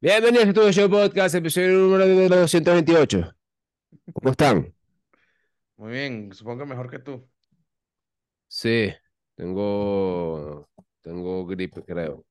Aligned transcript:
Bienvenidos 0.00 0.46
a 0.46 0.52
tu 0.52 0.72
show 0.72 0.88
podcast, 0.88 1.34
episodio 1.34 1.70
número 1.70 2.06
228. 2.06 3.34
¿Cómo 4.12 4.30
están? 4.30 4.72
Muy 5.76 5.90
bien, 5.90 6.32
supongo 6.32 6.64
mejor 6.66 6.88
que 6.88 7.00
tú. 7.00 7.28
Sí, 8.46 8.92
tengo, 9.34 10.68
tengo 11.00 11.44
gripe, 11.46 11.82
creo. 11.82 12.24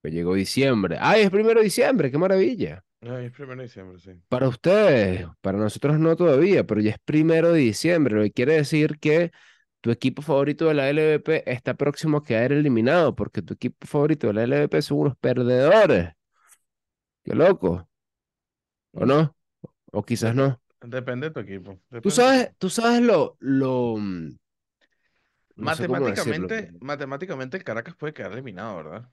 Que 0.00 0.12
llegó 0.12 0.34
diciembre. 0.34 0.98
¡Ay, 1.00 1.22
es 1.22 1.30
primero 1.30 1.58
de 1.58 1.64
diciembre! 1.64 2.12
¡Qué 2.12 2.16
maravilla! 2.16 2.84
Ay, 3.00 3.24
es 3.24 3.32
primero 3.32 3.56
de 3.56 3.64
diciembre, 3.64 3.98
sí. 3.98 4.12
Para 4.28 4.46
ustedes, 4.46 5.26
para 5.40 5.58
nosotros 5.58 5.98
no 5.98 6.14
todavía, 6.14 6.64
pero 6.64 6.80
ya 6.80 6.92
es 6.92 6.98
primero 7.04 7.52
de 7.52 7.58
diciembre, 7.58 8.14
lo 8.14 8.22
que 8.22 8.30
quiere 8.30 8.54
decir 8.54 9.00
que 9.00 9.32
tu 9.80 9.90
equipo 9.90 10.22
favorito 10.22 10.68
de 10.68 10.74
la 10.74 10.88
LVP 10.88 11.42
está 11.50 11.74
próximo 11.74 12.18
a 12.18 12.24
quedar 12.24 12.52
eliminado, 12.52 13.16
porque 13.16 13.42
tu 13.42 13.54
equipo 13.54 13.84
favorito 13.84 14.28
de 14.28 14.34
la 14.34 14.44
LVP 14.44 14.80
son 14.80 14.98
unos 14.98 15.16
perdedores. 15.16 16.10
¡Qué 17.30 17.36
loco! 17.36 17.88
¿O 18.92 19.04
no? 19.06 19.20
O 19.92 20.02
quizás 20.08 20.34
no. 20.34 20.48
Depende 20.96 21.28
de 21.28 21.34
tu 21.34 21.40
equipo. 21.40 21.80
Tú 22.00 22.10
depende 22.10 22.10
sabes, 22.10 22.50
tú 22.58 22.68
sabes 22.70 23.00
lo, 23.02 23.36
lo, 23.40 23.96
mm, 23.98 24.30
no. 25.56 25.68
Matemáticamente, 25.68 26.74
matemáticamente 26.80 27.56
el 27.56 27.62
Caracas 27.64 27.94
puede 27.96 28.12
quedar 28.14 28.32
eliminado, 28.32 28.76
¿verdad? 28.76 29.10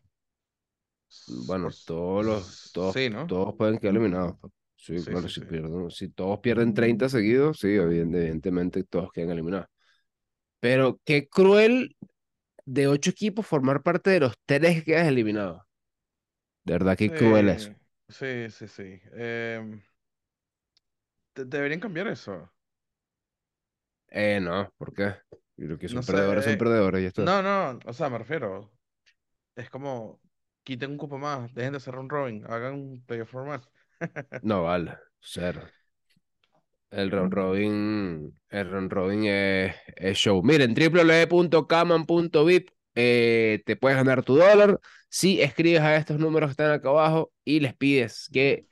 Bueno, 1.25 1.75
todos 1.85 2.25
los, 2.25 2.69
todos, 2.71 2.95
Sí, 2.95 3.09
¿no? 3.09 3.25
todos 3.25 3.55
pueden 3.55 3.77
quedar 3.79 3.91
eliminados. 3.95 4.37
pa. 4.39 4.49
Sí, 4.75 5.03
Sí, 5.03 5.05
claro, 5.05 5.27
si 5.27 5.41
pierden, 5.41 5.89
si 5.91 6.09
todos 6.09 6.39
pierden 6.39 6.73
30 6.73 7.09
seguidos, 7.09 7.59
sí, 7.59 7.67
evident- 7.69 8.15
evidentemente 8.15 8.83
todos 8.83 9.11
quedan 9.11 9.31
eliminados. 9.31 9.67
Pero 10.59 10.99
qué 11.05 11.27
cruel 11.29 11.95
de 12.65 12.87
ocho 12.87 13.11
equipos 13.11 13.47
formar 13.47 13.83
parte 13.83 14.11
de 14.11 14.21
los 14.21 14.33
tres 14.45 14.77
que 14.79 14.85
quedas 14.85 15.07
eliminados. 15.07 15.61
De 16.65 16.73
verdad, 16.73 16.95
qué 16.97 17.11
cruel 17.11 17.49
eso. 17.49 17.71
Sí, 18.09 18.49
sí, 18.49 18.67
sí. 18.67 19.01
Em, 19.13 19.81
de- 21.35 21.45
deberían 21.45 21.79
cambiar 21.79 22.07
eso. 22.07 22.51
Eh, 24.09 24.39
no, 24.41 24.69
¿por 24.77 24.93
qué? 24.93 25.15
Y 25.57 25.63
lo 25.65 25.77
que 25.77 25.89
No 25.89 26.01
son 26.01 26.03
sé, 26.03 26.17
perdedores 26.17 26.43
son 26.45 26.57
eh, 26.57 26.57
perdedores, 26.57 27.01
y 27.03 27.05
esto. 27.05 27.29
no, 27.29 27.41
no, 27.41 27.79
o 27.85 27.93
sea, 27.93 28.09
me 28.09 28.17
refiero. 28.17 28.71
Es 29.55 29.69
como, 29.71 30.21
quiten 30.63 30.91
un 30.93 30.97
cupo 30.97 31.17
más, 31.19 31.53
dejen 31.55 31.73
de 31.73 31.77
hacer 31.77 31.97
un 31.97 32.09
robin, 32.09 32.45
hagan 32.49 32.75
un 32.75 33.05
playoff 33.05 33.31
format. 33.31 33.63
No 34.41 34.63
vale, 34.63 34.97
cero. 35.21 35.71
El 36.89 37.11
round 37.11 37.33
robin, 37.33 38.33
el 38.49 38.69
round 38.71 38.91
robin 38.91 39.25
es, 39.25 39.75
es 39.95 40.17
show. 40.17 40.41
Miren, 40.43 40.73
www.caman.vip 40.73 42.69
eh, 42.95 43.61
te 43.65 43.75
puedes 43.75 43.97
ganar 43.97 44.23
tu 44.23 44.37
dólar 44.37 44.79
si 45.09 45.41
escribes 45.41 45.81
a 45.81 45.95
estos 45.97 46.19
números 46.19 46.49
que 46.49 46.51
están 46.51 46.71
acá 46.71 46.89
abajo 46.89 47.31
y 47.43 47.59
les 47.59 47.75
pides 47.75 48.29
que 48.31 48.67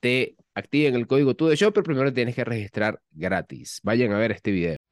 te 0.00 0.36
activen 0.54 0.94
el 0.94 1.06
código 1.06 1.34
tú 1.34 1.46
de 1.46 1.56
show, 1.56 1.72
pero 1.72 1.84
primero 1.84 2.12
tienes 2.12 2.34
que 2.34 2.44
registrar 2.44 3.00
gratis. 3.12 3.80
Vayan 3.82 4.12
a 4.12 4.18
ver 4.18 4.32
este 4.32 4.50
video. 4.50 4.85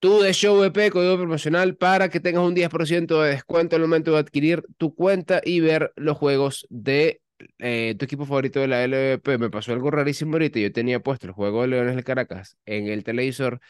Tú 0.00 0.20
de 0.20 0.32
Show 0.32 0.56
VP, 0.60 0.90
código 0.92 1.16
promocional 1.16 1.76
para 1.76 2.08
que 2.08 2.20
tengas 2.20 2.44
un 2.44 2.54
10% 2.54 3.20
de 3.20 3.30
descuento 3.30 3.74
al 3.74 3.82
momento 3.82 4.12
de 4.12 4.18
adquirir 4.18 4.62
tu 4.76 4.94
cuenta 4.94 5.40
y 5.44 5.58
ver 5.58 5.92
los 5.96 6.16
juegos 6.16 6.66
de 6.70 7.20
eh, 7.58 7.96
tu 7.98 8.04
equipo 8.04 8.24
favorito 8.24 8.60
de 8.60 8.68
la 8.68 8.84
LVP. 8.84 9.38
Me 9.38 9.50
pasó 9.50 9.72
algo 9.72 9.90
rarísimo 9.90 10.34
ahorita. 10.34 10.60
Yo 10.60 10.72
tenía 10.72 11.00
puesto 11.00 11.26
el 11.26 11.32
juego 11.32 11.62
de 11.62 11.68
Leones 11.68 11.96
del 11.96 12.04
Caracas 12.04 12.56
en 12.64 12.86
el 12.86 13.02
televisor 13.02 13.60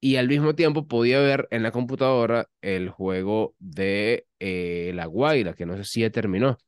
y 0.00 0.16
al 0.16 0.28
mismo 0.28 0.54
tiempo 0.56 0.88
podía 0.88 1.20
ver 1.20 1.46
en 1.52 1.62
la 1.62 1.70
computadora 1.70 2.48
el 2.60 2.90
juego 2.90 3.54
de 3.60 4.26
eh, 4.40 4.92
La 4.94 5.06
Guaira, 5.06 5.54
que 5.54 5.66
no 5.66 5.76
sé 5.76 5.84
si 5.84 6.00
ya 6.00 6.10
terminó. 6.10 6.58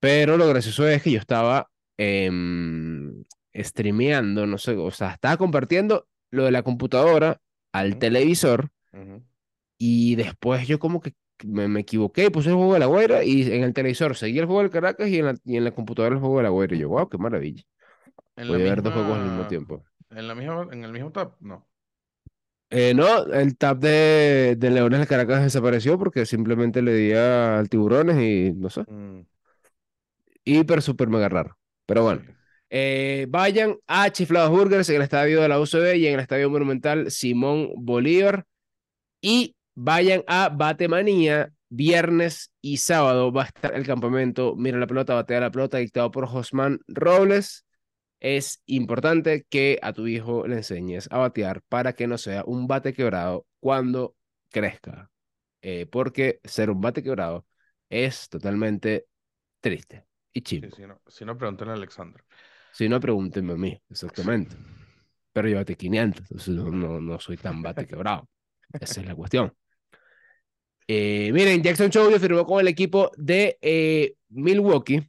Pero 0.00 0.36
lo 0.36 0.48
gracioso 0.48 0.86
es 0.88 1.02
que 1.02 1.10
yo 1.12 1.18
estaba 1.18 1.70
em, 1.98 3.24
streameando, 3.54 4.46
no 4.46 4.58
sé, 4.58 4.72
o 4.72 4.90
sea, 4.90 5.12
estaba 5.12 5.36
compartiendo 5.36 6.08
lo 6.30 6.44
de 6.44 6.50
la 6.50 6.62
computadora 6.62 7.40
al 7.74 7.98
televisor 7.98 8.70
y 9.78 10.14
después 10.16 10.66
yo 10.66 10.78
como 10.78 11.00
que 11.00 11.14
me, 11.44 11.68
me 11.68 11.80
equivoqué 11.80 12.30
puse 12.30 12.48
el 12.50 12.54
juego 12.56 12.74
de 12.74 12.80
la 12.80 12.86
Guaira 12.86 13.24
y 13.24 13.42
en 13.52 13.64
el 13.64 13.74
televisor 13.74 14.16
seguí 14.16 14.38
el 14.38 14.46
juego 14.46 14.62
del 14.62 14.70
Caracas 14.70 15.08
y 15.08 15.18
en 15.18 15.26
la, 15.26 15.34
y 15.44 15.56
en 15.56 15.64
la 15.64 15.72
computadora 15.72 16.14
el 16.14 16.20
juego 16.20 16.38
de 16.38 16.44
la 16.44 16.48
Guaira. 16.50 16.76
Y 16.76 16.80
yo, 16.80 16.88
wow, 16.88 17.08
qué 17.08 17.18
maravilla. 17.18 17.62
En 18.36 18.48
ver 18.48 18.82
dos 18.82 18.92
juegos 18.92 19.16
al 19.18 19.24
mismo 19.24 19.46
tiempo. 19.46 19.84
en 20.10 20.28
la 20.28 20.34
misma, 20.34 20.68
en 20.72 20.84
el 20.84 20.92
mismo 20.92 21.12
tab, 21.12 21.36
no. 21.40 21.66
Eh, 22.70 22.92
no, 22.94 23.24
el 23.32 23.56
tab 23.56 23.78
de, 23.78 24.56
de 24.58 24.70
Leones 24.70 24.98
del 24.98 25.08
Caracas 25.08 25.42
desapareció 25.44 25.98
porque 25.98 26.26
simplemente 26.26 26.82
le 26.82 26.94
di 26.94 27.12
a- 27.12 27.58
al 27.58 27.68
tiburones 27.68 28.16
y 28.20 28.52
no 28.52 28.68
sé, 28.70 28.84
Mm, 28.90 29.26
hiper, 30.44 30.82
super 30.82 31.08
mega 31.08 31.28
raro. 31.28 31.58
Pero 31.86 32.02
bueno. 32.02 32.22
sí. 32.26 32.32
Eh, 32.76 33.26
vayan 33.28 33.76
a 33.86 34.10
Chiflados 34.10 34.50
Burgers 34.50 34.88
en 34.88 34.96
el 34.96 35.02
estadio 35.02 35.40
de 35.40 35.48
la 35.48 35.60
UCB 35.60 35.94
y 35.96 36.08
en 36.08 36.14
el 36.14 36.20
estadio 36.20 36.50
monumental 36.50 37.08
Simón 37.12 37.70
Bolívar. 37.76 38.46
Y 39.20 39.54
vayan 39.76 40.24
a 40.26 40.48
Batemanía 40.48 41.52
viernes 41.68 42.50
y 42.60 42.78
sábado. 42.78 43.32
Va 43.32 43.42
a 43.42 43.46
estar 43.46 43.74
el 43.76 43.86
campamento. 43.86 44.56
Mira 44.56 44.78
la 44.78 44.88
pelota, 44.88 45.14
batea 45.14 45.38
la 45.38 45.52
pelota, 45.52 45.78
dictado 45.78 46.10
por 46.10 46.26
Josman 46.26 46.80
Robles. 46.88 47.64
Es 48.18 48.60
importante 48.66 49.46
que 49.48 49.78
a 49.80 49.92
tu 49.92 50.08
hijo 50.08 50.48
le 50.48 50.56
enseñes 50.56 51.08
a 51.12 51.18
batear 51.18 51.62
para 51.68 51.92
que 51.92 52.08
no 52.08 52.18
sea 52.18 52.42
un 52.44 52.66
bate 52.66 52.92
quebrado 52.92 53.46
cuando 53.60 54.16
crezca. 54.50 55.10
Eh, 55.62 55.86
porque 55.86 56.40
ser 56.42 56.70
un 56.70 56.80
bate 56.80 57.04
quebrado 57.04 57.46
es 57.88 58.28
totalmente 58.28 59.06
triste 59.60 60.06
y 60.32 60.42
Sí, 60.60 60.60
chimbo. 60.60 60.76
si 60.76 60.82
no, 60.86 61.00
si 61.06 61.24
no, 61.24 61.36
pregúntale 61.38 61.70
a 61.72 61.74
Alexandra. 61.74 62.24
Si 62.74 62.88
no, 62.88 62.98
pregúntenme 62.98 63.52
a 63.52 63.56
mí, 63.56 63.80
exactamente. 63.88 64.56
Pero 65.32 65.48
yo 65.48 65.56
bate 65.56 65.76
500, 65.76 66.22
entonces 66.22 66.54
no, 66.54 66.70
no, 66.70 67.00
no 67.00 67.20
soy 67.20 67.36
tan 67.36 67.62
bate 67.62 67.86
quebrado. 67.86 68.28
Esa 68.80 69.00
es 69.00 69.06
la 69.06 69.14
cuestión. 69.14 69.52
Eh, 70.88 71.30
miren, 71.32 71.62
Jackson 71.62 71.88
Chourio 71.90 72.18
firmó 72.18 72.44
con 72.44 72.60
el 72.60 72.68
equipo 72.68 73.10
de 73.16 73.58
eh, 73.62 74.16
Milwaukee 74.28 75.08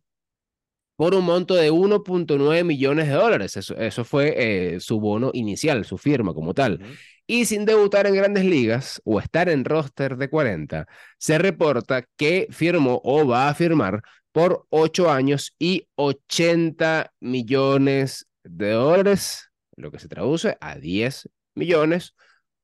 por 0.96 1.14
un 1.16 1.26
monto 1.26 1.56
de 1.56 1.72
1.9 1.72 2.64
millones 2.64 3.08
de 3.08 3.14
dólares. 3.14 3.58
Eso, 3.58 3.76
eso 3.76 4.06
fue 4.06 4.76
eh, 4.76 4.80
su 4.80 5.00
bono 5.00 5.32
inicial, 5.34 5.84
su 5.86 5.98
firma 5.98 6.34
como 6.34 6.54
tal. 6.54 6.80
Y 7.28 7.46
sin 7.46 7.66
debutar 7.66 8.06
en 8.08 8.16
grandes 8.16 8.46
ligas 8.46 9.02
o 9.04 9.20
estar 9.20 9.50
en 9.50 9.66
roster 9.66 10.18
de 10.18 10.30
40, 10.30 10.88
se 11.18 11.38
reporta 11.38 12.04
que 12.18 12.48
firmó 12.52 13.02
o 13.04 13.28
va 13.28 13.50
a 13.50 13.56
firmar 13.56 14.04
por 14.32 14.66
8 14.70 15.10
años 15.12 15.56
y 15.58 15.88
80 15.96 17.14
millones 17.20 18.28
de 18.44 18.72
dólares, 18.72 19.50
lo 19.76 19.92
que 19.92 20.00
se 20.00 20.08
traduce 20.08 20.58
a 20.62 20.78
10 20.78 21.30
millones 21.56 22.14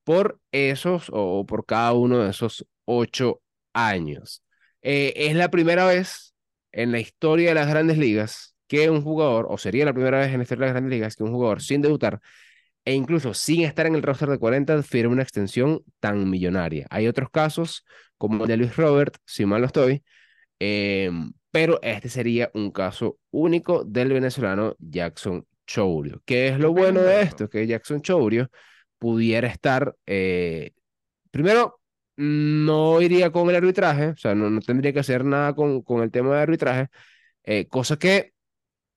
por 0.04 0.40
esos 0.52 1.08
o 1.12 1.46
por 1.46 1.66
cada 1.66 1.94
uno 1.94 2.20
de 2.20 2.30
esos 2.30 2.66
8 2.86 3.42
años. 3.74 4.44
Eh, 4.82 5.14
es 5.16 5.36
la 5.36 5.50
primera 5.50 5.86
vez 5.86 6.34
en 6.72 6.92
la 6.92 7.00
historia 7.00 7.50
de 7.50 7.56
las 7.56 7.68
grandes 7.68 7.98
ligas 7.98 8.56
que 8.68 8.90
un 8.90 9.02
jugador, 9.02 9.48
o 9.50 9.58
sería 9.58 9.86
la 9.86 9.94
primera 9.94 10.20
vez 10.20 10.30
en 10.30 10.38
la 10.38 10.44
historia 10.44 10.68
de 10.68 10.74
las 10.74 10.74
grandes 10.74 10.92
ligas 10.98 11.16
que 11.16 11.24
un 11.24 11.32
jugador 11.32 11.62
sin 11.62 11.82
debutar 11.82 12.22
e 12.86 12.94
incluso 12.94 13.34
sin 13.34 13.62
estar 13.64 13.86
en 13.86 13.96
el 13.96 14.04
roster 14.04 14.30
de 14.30 14.40
40 14.40 14.82
firma 14.84 15.14
una 15.14 15.24
extensión 15.24 15.84
tan 16.00 16.30
millonaria. 16.30 16.88
Hay 16.90 17.08
otros 17.08 17.30
casos, 17.30 17.86
como 18.18 18.44
el 18.44 18.50
de 18.50 18.58
Luis 18.58 18.76
Robert, 18.76 19.18
si 19.26 19.46
mal 19.46 19.62
no 19.62 19.68
estoy, 19.68 20.04
eh, 20.60 21.12
pero 21.52 21.80
este 21.82 22.10
sería 22.10 22.50
un 22.54 22.72
caso 22.72 23.20
único 23.32 23.84
del 23.84 24.14
venezolano 24.14 24.76
Jackson 24.80 25.46
Chourio. 25.68 26.22
¿Qué 26.26 26.50
es 26.50 26.54
¿Qué 26.54 26.60
lo 26.60 26.74
bueno 26.74 27.02
de 27.02 27.22
esto? 27.22 27.50
Que 27.50 27.68
Jackson 27.68 28.02
Chourio 28.02 28.50
pudiera 28.98 29.48
estar, 29.48 29.96
eh, 30.06 30.72
primero, 31.32 31.80
no 32.18 33.02
iría 33.02 33.32
con 33.32 33.50
el 33.50 33.56
arbitraje, 33.56 34.10
o 34.10 34.18
sea, 34.18 34.36
no, 34.36 34.50
no 34.50 34.60
tendría 34.62 34.94
que 34.94 35.00
hacer 35.00 35.26
nada 35.26 35.56
con, 35.56 35.82
con 35.82 36.04
el 36.04 36.12
tema 36.12 36.36
de 36.36 36.42
arbitraje, 36.42 36.88
eh, 37.44 37.68
cosa 37.68 37.98
que 37.98 38.34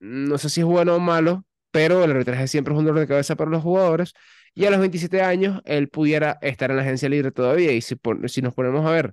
no 0.01 0.39
sé 0.39 0.51
si 0.51 0.61
es 0.61 0.67
bueno 0.67 0.97
o 0.97 1.01
malo, 1.01 1.45
pero 1.75 2.05
el 2.05 2.13
arbitraje 2.13 2.47
siempre 2.47 2.73
es 2.73 2.79
un 2.79 2.85
dolor 2.85 3.01
de 3.01 3.09
cabeza 3.09 3.35
para 3.35 3.51
los 3.51 3.61
jugadores. 3.61 4.15
Y 4.55 4.65
a 4.65 4.71
los 4.71 4.79
27 4.79 5.23
años, 5.23 5.61
él 5.65 5.89
pudiera 5.89 6.39
estar 6.41 6.71
en 6.71 6.77
la 6.77 6.83
agencia 6.85 7.09
libre 7.09 7.33
todavía. 7.33 7.73
Y 7.73 7.81
si, 7.81 7.97
si 8.27 8.43
nos 8.43 8.55
ponemos 8.55 8.87
a 8.87 8.93
ver 8.93 9.13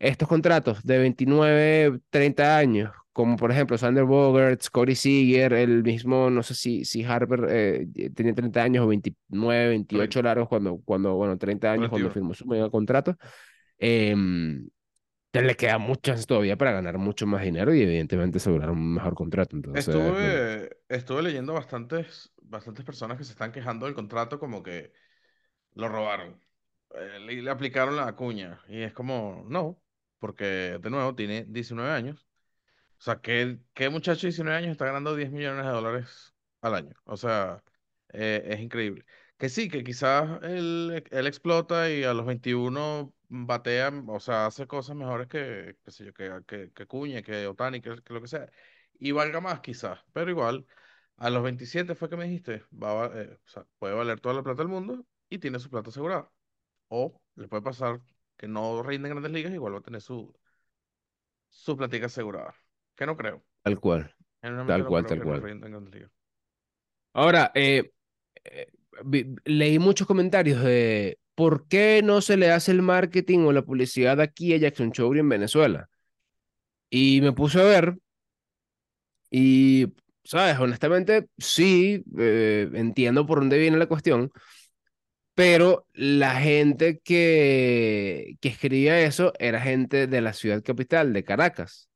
estos 0.00 0.26
contratos 0.26 0.82
de 0.82 0.98
29, 0.98 2.00
30 2.10 2.56
años, 2.56 2.90
como 3.12 3.36
por 3.36 3.52
ejemplo 3.52 3.78
Sander 3.78 4.02
Bogarts, 4.02 4.70
Corey 4.70 4.96
Seager, 4.96 5.52
el 5.52 5.84
mismo, 5.84 6.30
no 6.30 6.42
sé 6.42 6.56
si, 6.56 6.84
si 6.84 7.04
Harper 7.04 7.46
eh, 7.48 7.86
tenía 8.12 8.34
30 8.34 8.60
años 8.60 8.84
o 8.84 8.88
29, 8.88 9.68
28 9.68 10.22
largos 10.22 10.48
cuando, 10.48 10.80
cuando, 10.84 11.14
bueno, 11.14 11.38
30 11.38 11.70
años 11.70 11.90
cuando 11.90 12.10
firmó 12.10 12.34
su 12.34 12.44
mega 12.44 12.70
contrato. 12.70 13.16
Eh, 13.78 14.16
le 15.42 15.56
queda 15.56 15.78
muchas 15.78 16.26
todavía 16.26 16.56
para 16.56 16.72
ganar 16.72 16.98
mucho 16.98 17.26
más 17.26 17.42
dinero 17.42 17.74
y 17.74 17.82
evidentemente 17.82 18.38
asegurar 18.38 18.70
un 18.70 18.94
mejor 18.94 19.14
contrato. 19.14 19.56
Entonces, 19.56 19.88
estuve, 19.88 20.76
estuve 20.88 21.22
leyendo 21.22 21.52
bastantes, 21.52 22.32
bastantes 22.42 22.84
personas 22.84 23.18
que 23.18 23.24
se 23.24 23.32
están 23.32 23.52
quejando 23.52 23.86
del 23.86 23.94
contrato 23.94 24.38
como 24.38 24.62
que 24.62 24.92
lo 25.74 25.88
robaron. 25.88 26.40
Eh, 26.94 27.18
le, 27.20 27.42
le, 27.42 27.50
aplicaron 27.50 27.96
la 27.96 28.14
cuña 28.14 28.60
y 28.68 28.82
es 28.82 28.92
como, 28.92 29.44
no, 29.48 29.80
porque 30.18 30.78
de 30.80 30.90
nuevo 30.90 31.14
tiene 31.14 31.44
19 31.48 31.90
años. 31.90 32.26
O 32.98 33.02
sea, 33.02 33.20
¿qué, 33.20 33.58
qué 33.74 33.88
muchacho 33.88 34.22
de 34.22 34.28
19 34.28 34.56
años 34.56 34.72
está 34.72 34.86
ganando 34.86 35.14
10 35.14 35.30
millones 35.30 35.64
de 35.66 35.70
dólares 35.70 36.34
al 36.60 36.74
año? 36.74 36.94
O 37.04 37.16
sea, 37.16 37.62
eh, 38.12 38.42
es 38.46 38.60
increíble. 38.60 39.04
Que 39.36 39.48
sí, 39.48 39.68
que 39.68 39.84
quizás 39.84 40.42
él, 40.42 41.04
él 41.10 41.26
explota 41.26 41.90
y 41.90 42.04
a 42.04 42.14
los 42.14 42.24
21 42.24 43.12
batea, 43.46 43.92
o 44.08 44.20
sea, 44.20 44.46
hace 44.46 44.66
cosas 44.66 44.96
mejores 44.96 45.28
que, 45.28 45.76
qué 45.84 45.90
sé 45.90 46.04
yo, 46.06 46.14
que, 46.14 46.30
que, 46.46 46.72
que 46.72 46.86
Cuña, 46.86 47.22
que 47.22 47.46
Otani, 47.46 47.80
que, 47.80 48.02
que, 48.02 48.14
lo 48.14 48.20
que 48.20 48.28
sea. 48.28 48.50
Y 48.98 49.12
valga 49.12 49.40
más 49.40 49.60
quizás, 49.60 50.00
pero 50.12 50.30
igual, 50.30 50.66
a 51.16 51.30
los 51.30 51.42
27 51.42 51.94
fue 51.94 52.08
que 52.08 52.16
me 52.16 52.24
dijiste, 52.24 52.64
va 52.72 53.06
eh, 53.14 53.38
o 53.44 53.48
sea, 53.48 53.66
puede 53.78 53.94
valer 53.94 54.20
toda 54.20 54.34
la 54.34 54.42
plata 54.42 54.62
del 54.62 54.68
mundo 54.68 55.04
y 55.28 55.38
tiene 55.38 55.58
su 55.58 55.70
plata 55.70 55.90
asegurada. 55.90 56.30
O 56.88 57.20
le 57.36 57.48
puede 57.48 57.62
pasar 57.62 58.00
que 58.36 58.48
no 58.48 58.82
rinde 58.82 59.08
en 59.08 59.14
grandes 59.14 59.32
ligas, 59.32 59.52
igual 59.52 59.74
va 59.74 59.78
a 59.78 59.82
tener 59.82 60.00
su, 60.00 60.32
su 61.48 61.76
platica 61.76 62.06
asegurada. 62.06 62.54
Que 62.94 63.06
no 63.06 63.16
creo. 63.16 63.44
Tal 63.62 63.80
cual. 63.80 64.14
Tal 64.40 64.86
cual, 64.86 65.06
tal 65.06 65.22
cual. 65.22 65.60
No 65.60 65.90
Ahora, 67.14 67.50
eh, 67.54 67.92
eh, 68.44 68.70
leí 69.44 69.78
muchos 69.78 70.06
comentarios 70.06 70.62
de 70.62 71.18
por 71.34 71.66
qué 71.68 72.02
no 72.04 72.20
se 72.20 72.36
le 72.36 72.50
hace 72.50 72.72
el 72.72 72.82
marketing 72.82 73.40
o 73.40 73.52
la 73.52 73.62
publicidad 73.62 74.20
aquí 74.20 74.54
a 74.54 74.58
Jackson 74.58 74.92
Chowry 74.92 75.20
en 75.20 75.28
Venezuela. 75.28 75.88
Y 76.90 77.20
me 77.20 77.32
puse 77.32 77.60
a 77.60 77.64
ver 77.64 77.98
y, 79.30 79.92
¿sabes? 80.24 80.58
Honestamente, 80.58 81.28
sí, 81.38 82.04
eh, 82.18 82.70
entiendo 82.74 83.26
por 83.26 83.40
dónde 83.40 83.58
viene 83.58 83.78
la 83.78 83.86
cuestión, 83.86 84.30
pero 85.34 85.86
la 85.92 86.40
gente 86.40 87.00
que, 87.00 88.36
que 88.40 88.48
escribía 88.48 89.00
eso 89.00 89.32
era 89.38 89.60
gente 89.60 90.06
de 90.06 90.20
la 90.20 90.32
ciudad 90.32 90.62
capital, 90.62 91.12
de 91.12 91.24
Caracas. 91.24 91.88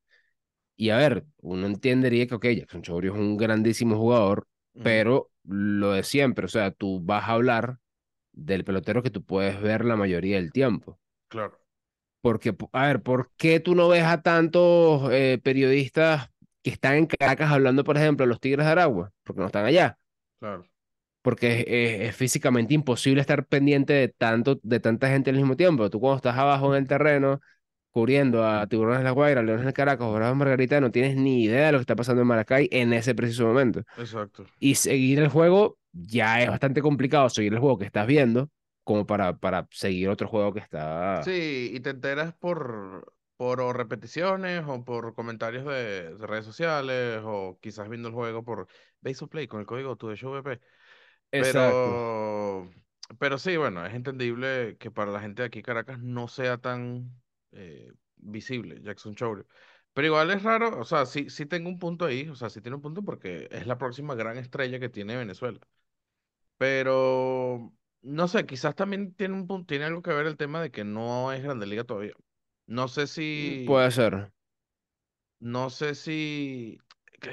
Y 0.77 0.91
a 0.91 0.97
ver, 0.99 1.25
uno 1.43 1.67
entendería 1.67 2.27
que, 2.27 2.35
ok, 2.37 2.47
Jackson 2.47 2.83
Chowry 2.83 3.09
es 3.09 3.15
un 3.15 3.37
grandísimo 3.37 3.97
jugador, 3.97 4.47
pero 4.83 5.31
lo 5.45 5.93
de 5.93 6.05
siempre, 6.05 6.47
o 6.47 6.49
sea, 6.49 6.71
tú 6.73 7.01
vas 7.01 7.25
a 7.25 7.33
hablar 7.33 7.79
del 8.39 8.65
pelotero 8.65 9.03
que 9.03 9.11
tú 9.11 9.23
puedes 9.23 9.61
ver 9.61 9.85
la 9.85 9.97
mayoría 9.97 10.37
del 10.37 10.53
tiempo. 10.53 10.99
Claro. 11.29 11.59
Porque, 12.21 12.57
a 12.73 12.87
ver, 12.87 13.03
¿por 13.03 13.31
qué 13.37 13.61
tú 13.61 13.75
no 13.75 13.89
ves 13.89 14.05
a 14.05 14.23
tantos 14.23 15.11
eh, 15.13 15.41
periodistas 15.43 16.31
que 16.63 16.71
están 16.71 16.95
en 16.95 17.07
Caracas 17.07 17.51
hablando, 17.51 17.85
por 17.85 17.97
ejemplo, 17.97 18.25
de 18.25 18.29
los 18.29 18.41
Tigres 18.41 18.67
de 18.67 18.73
Aragua? 18.73 19.13
Porque 19.25 19.41
no 19.41 19.47
están 19.47 19.65
allá. 19.65 19.99
Claro. 20.41 20.65
Porque 21.23 21.65
es, 21.67 22.09
es, 22.09 22.17
físicamente 22.17 22.75
imposible 22.75 23.21
estar 23.21 23.45
pendiente 23.47 23.93
de, 23.93 24.09
tanto, 24.09 24.59
de 24.63 24.81
tanta 24.81 25.09
gente 25.09 25.31
al 25.31 25.37
mismo 25.37 25.57
tiempo. 25.57 25.91
Tú 25.91 26.01
cuando 26.01 26.17
estás 26.17 26.37
abajo 26.37 26.75
en 26.75 26.83
el 26.83 26.89
terreno, 26.89 27.41
cubriendo 27.91 28.47
a 28.47 28.67
Tiburones 28.67 28.99
de 28.99 29.05
la 29.05 29.11
Guaira, 29.11 29.43
Leones 29.43 29.65
del 29.65 29.75
Caracas 29.75 30.13
Bravos 30.13 30.37
Margarita, 30.37 30.81
no 30.81 30.91
tienes 30.91 31.17
ni 31.17 31.45
idea 31.45 31.67
de 31.67 31.73
lo 31.73 31.79
que 31.79 31.83
está 31.83 31.97
pasando 31.97 32.23
en 32.23 32.29
Maracay 32.29 32.69
en 32.71 32.93
ese 32.93 33.15
preciso 33.15 33.47
momento. 33.47 33.83
Exacto. 33.97 34.47
Y 34.61 34.77
seguir 34.77 35.19
el 35.19 35.29
juego 35.29 35.79
ya 36.07 36.43
es 36.43 36.49
bastante 36.49 36.83
complicado, 36.83 37.29
seguir 37.29 37.53
el 37.53 37.61
juego 37.61 37.79
que 37.79 37.85
estás 37.87 38.07
viendo, 38.07 38.51
como 38.85 39.07
para, 39.07 39.37
para 39.39 39.69
seguir 39.71 40.09
otro 40.09 40.29
juego 40.29 40.53
que 40.53 40.61
está... 40.61 41.23
Sí, 41.23 41.71
y 41.75 41.81
te 41.81 41.91
enteras 41.91 42.35
por, 42.35 43.13
por 43.37 43.77
repeticiones 43.77 44.65
o 44.67 44.85
por 44.85 45.15
comentarios 45.15 45.65
de, 45.65 46.15
de 46.15 46.27
redes 46.27 46.45
sociales 46.45 47.21
o 47.25 47.59
quizás 47.61 47.89
viendo 47.89 48.09
el 48.09 48.15
juego 48.15 48.45
por 48.45 48.69
Base 49.01 49.25
of 49.25 49.31
Play 49.31 49.47
con 49.47 49.61
el 49.61 49.67
código 49.67 49.97
tu 49.97 50.09
de 50.09 50.15
VP. 50.15 50.61
Pero, 51.31 52.71
pero 53.19 53.39
sí, 53.39 53.57
bueno, 53.57 53.85
es 53.85 53.95
entendible 53.95 54.77
que 54.79 54.91
para 54.91 55.13
la 55.13 55.21
gente 55.21 55.43
de 55.43 55.47
aquí 55.47 55.63
Caracas 55.63 56.01
no 56.01 56.29
sea 56.29 56.59
tan 56.59 57.11
eh, 57.53 57.93
visible 58.17 58.81
Jackson 58.83 59.15
Chowder. 59.15 59.47
Pero 59.93 60.07
igual 60.07 60.31
es 60.31 60.43
raro, 60.43 60.79
o 60.79 60.85
sea, 60.85 61.07
sí, 61.07 61.29
sí 61.29 61.47
tengo 61.47 61.69
un 61.69 61.79
punto 61.79 62.05
ahí, 62.05 62.29
o 62.29 62.35
sea, 62.35 62.51
sí 62.51 62.61
tiene 62.61 62.77
un 62.77 62.83
punto 62.83 63.03
porque 63.03 63.49
es 63.51 63.67
la 63.67 63.79
próxima 63.79 64.15
gran 64.15 64.39
estrella 64.39 64.79
que 64.79 64.89
tiene 64.89 65.17
Venezuela. 65.17 65.59
Pero, 66.59 67.73
no 68.03 68.29
sé, 68.29 68.47
quizás 68.47 68.75
también 68.75 69.15
tiene, 69.15 69.35
un 69.35 69.47
punto, 69.47 69.67
tiene 69.67 69.85
algo 69.87 70.03
que 70.03 70.13
ver 70.13 70.27
el 70.27 70.37
tema 70.37 70.61
de 70.61 70.71
que 70.71 70.85
no 70.85 71.33
es 71.33 71.43
Grande 71.43 71.67
Liga 71.67 71.85
todavía. 71.85 72.15
No 72.67 72.89
sé 72.89 73.07
si... 73.07 73.65
Puede 73.67 73.91
ser. 73.91 74.33
No 75.41 75.71
sé 75.71 75.95
si... 75.95 76.79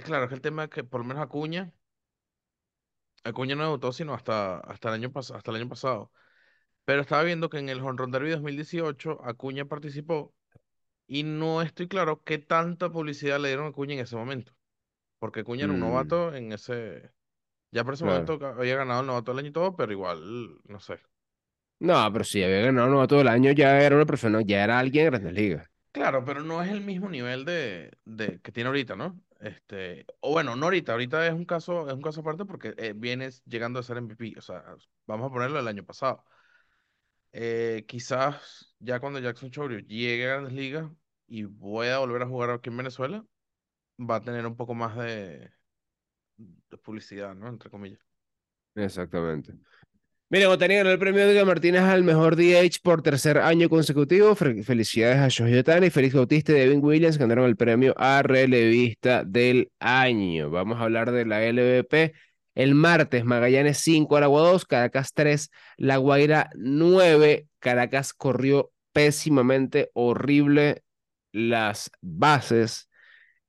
Claro, 0.06 0.26
es 0.26 0.30
que 0.30 0.36
el 0.36 0.42
tema 0.42 0.66
es 0.66 0.70
que 0.70 0.84
por 0.84 1.02
lo 1.02 1.08
menos 1.08 1.24
Acuña... 1.24 1.74
Acuña 3.24 3.56
no 3.56 3.64
debutó 3.64 3.92
sino 3.92 4.14
hasta, 4.14 4.60
hasta, 4.60 4.90
el 4.90 4.96
año 4.96 5.12
hasta 5.16 5.52
el 5.52 5.58
año 5.58 5.70
pasado. 5.70 6.12
Pero 6.86 7.02
estaba 7.02 7.24
viendo 7.24 7.50
que 7.50 7.58
en 7.60 7.70
el 7.70 7.82
Home 7.82 7.98
Run 7.98 8.12
Derby 8.12 8.32
2018 8.32 9.24
Acuña 9.26 9.66
participó 9.66 10.34
y 11.08 11.24
no 11.24 11.62
estoy 11.62 11.88
claro 11.88 12.24
qué 12.24 12.38
tanta 12.40 12.92
publicidad 12.92 13.40
le 13.40 13.50
dieron 13.50 13.68
a 13.68 13.70
Acuña 13.70 13.96
en 13.96 14.02
ese 14.02 14.16
momento. 14.16 14.54
Porque 15.20 15.42
Acuña 15.42 15.66
era 15.66 15.74
un 15.74 15.80
Mm, 15.80 15.82
novato 15.82 16.36
en 16.36 16.54
ese... 16.54 17.12
Ya 17.76 17.84
por 17.84 17.94
ese 17.96 18.04
claro. 18.04 18.06
momento 18.06 18.40
había 18.60 18.76
ganado 18.78 19.02
el 19.02 19.08
novato 19.08 19.32
del 19.32 19.40
año 19.40 19.50
y 19.50 19.54
todo, 19.54 19.76
pero 19.76 19.92
igual, 19.92 20.60
no 20.66 20.80
sé. 20.80 21.00
No, 21.80 22.12
pero 22.12 22.24
si 22.26 22.44
había 22.44 22.62
ganado 22.62 22.88
uno 22.90 23.08
todo 23.08 23.22
el 23.22 23.28
año, 23.28 23.52
ya 23.52 23.80
era 23.82 23.96
una 23.96 24.06
persona, 24.06 24.42
ya 24.42 24.64
era 24.64 24.80
alguien 24.80 25.06
en 25.06 25.12
Grandes 25.12 25.34
Ligas. 25.34 25.70
Claro, 25.92 26.26
pero 26.26 26.42
no 26.44 26.62
es 26.62 26.70
el 26.72 26.82
mismo 26.82 27.10
nivel 27.10 27.46
de, 27.46 27.92
de 28.04 28.42
que 28.42 28.52
tiene 28.52 28.68
ahorita, 28.68 28.96
¿no? 28.98 29.22
Este, 29.40 30.06
o 30.20 30.32
bueno, 30.32 30.56
no 30.58 30.66
ahorita, 30.66 30.92
ahorita 30.92 31.26
es 31.26 31.34
un 31.34 31.46
caso, 31.46 31.88
es 31.88 31.94
un 31.94 32.02
caso 32.02 32.20
aparte 32.22 32.44
porque 32.46 32.74
eh, 32.78 32.94
vienes 32.96 33.42
llegando 33.46 33.80
a 33.80 33.84
ser 33.84 33.98
MVP, 33.98 34.34
o 34.38 34.42
sea, 34.42 34.64
vamos 35.08 35.28
a 35.30 35.34
ponerlo 35.34 35.58
el 35.60 35.68
año 35.70 35.86
pasado. 35.86 36.26
Eh, 37.32 37.84
quizás 37.88 38.76
ya 38.80 39.00
cuando 39.00 39.20
Jackson 39.20 39.52
Chourio 39.52 39.80
llegue 39.80 40.26
a 40.26 40.28
Grandes 40.36 40.54
Ligas 40.54 40.90
y 41.28 41.46
pueda 41.46 42.00
volver 42.00 42.22
a 42.24 42.28
jugar 42.28 42.50
aquí 42.52 42.70
en 42.70 42.78
Venezuela, 42.78 43.26
va 44.00 44.18
a 44.18 44.22
tener 44.24 44.46
un 44.48 44.58
poco 44.58 44.76
más 44.76 44.98
de, 44.98 45.52
de 46.38 46.78
publicidad, 46.78 47.34
¿no? 47.36 47.48
Entre 47.48 47.70
comillas. 47.70 48.00
Exactamente. 48.76 49.54
Miren, 50.30 50.48
obtenieron 50.50 50.92
el 50.92 50.98
premio 51.00 51.28
de 51.28 51.46
Martínez 51.46 51.82
al 51.82 52.04
mejor 52.04 52.36
DH 52.36 52.80
por 52.82 53.02
tercer 53.04 53.38
año 53.38 53.70
consecutivo. 53.70 54.34
Fe- 54.36 54.64
Felicidades 54.64 55.18
a 55.18 55.28
Shohei 55.30 55.60
Ohtani, 55.60 55.90
Félix 55.92 56.16
Bautista 56.16 56.52
y 56.52 56.56
Devin 56.56 56.84
Williams 56.84 57.18
ganaron 57.18 57.46
el 57.46 57.56
premio 57.56 57.94
a 57.96 58.24
relevista 58.24 59.24
del 59.24 59.72
año. 59.80 60.50
Vamos 60.50 60.80
a 60.80 60.84
hablar 60.84 61.12
de 61.12 61.26
la 61.26 61.44
LVP. 61.46 62.14
El 62.56 62.74
martes, 62.74 63.24
Magallanes 63.24 63.78
5, 63.80 64.18
Aragua 64.18 64.42
2, 64.50 64.66
Caracas 64.66 65.14
3, 65.14 65.52
La 65.78 65.98
Guaira 65.98 66.50
9. 66.56 67.48
Caracas 67.60 68.14
corrió 68.14 68.72
pésimamente, 68.94 69.92
horrible 69.94 70.84
las 71.34 71.92
bases. 72.02 72.90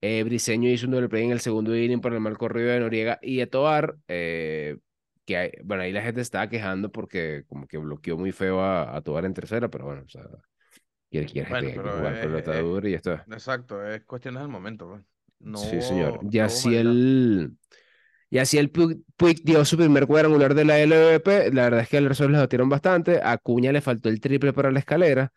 Eh, 0.00 0.22
Briseño 0.24 0.68
hizo 0.70 0.86
un 0.86 0.92
doble 0.92 1.08
play 1.08 1.24
en 1.24 1.32
el 1.32 1.40
segundo 1.40 1.76
inning 1.76 2.00
por 2.00 2.12
el 2.12 2.20
mal 2.20 2.38
corrido 2.38 2.68
de 2.70 2.80
Noriega 2.80 3.18
y 3.22 3.38
de 3.38 3.46
Tobar. 3.46 3.96
Eh, 4.08 4.76
que 5.24 5.36
hay- 5.36 5.50
bueno, 5.64 5.82
ahí 5.82 5.92
la 5.92 6.02
gente 6.02 6.20
estaba 6.20 6.48
quejando 6.48 6.90
porque 6.92 7.44
como 7.48 7.66
que 7.66 7.78
bloqueó 7.78 8.16
muy 8.16 8.32
feo 8.32 8.60
a, 8.60 8.96
a 8.96 9.00
Tobar 9.02 9.24
en 9.24 9.34
tercera, 9.34 9.68
pero 9.68 9.86
bueno, 9.86 10.02
o 10.04 10.08
sea, 10.08 10.22
quiere, 11.10 11.26
quiere 11.26 11.46
Bueno, 11.48 11.68
pero 11.74 11.96
jugar 11.98 12.14
es, 12.14 12.20
pelota 12.26 12.50
es- 12.52 12.62
dura 12.62 12.88
y 12.88 12.94
esto 12.94 13.12
es. 13.14 13.20
exacto, 13.30 13.84
es 13.86 14.04
cuestiones 14.04 14.40
del 14.42 14.50
momento, 14.50 14.88
pues. 14.88 15.02
No 15.40 15.60
Sí, 15.60 15.80
señor. 15.82 16.20
Y 16.30 16.38
no 16.38 16.44
así 16.44 16.68
maldad. 16.68 16.80
el, 16.80 17.56
y 18.30 18.38
así 18.38 18.58
el 18.58 18.70
Puig, 18.70 18.98
Puig 19.16 19.42
dio 19.44 19.64
su 19.64 19.76
primer 19.76 20.06
cuadrangular 20.06 20.54
de 20.54 20.64
la 20.64 20.78
LVP. 20.80 21.52
La 21.52 21.64
verdad 21.64 21.80
es 21.80 21.88
que 21.88 21.98
el 21.98 22.08
resto 22.08 22.28
les 22.28 22.40
batieron 22.40 22.68
bastante. 22.68 23.20
A 23.22 23.32
Acuña 23.32 23.72
le 23.72 23.80
faltó 23.80 24.08
el 24.08 24.20
triple 24.20 24.52
para 24.52 24.70
la 24.70 24.78
escalera. 24.80 25.32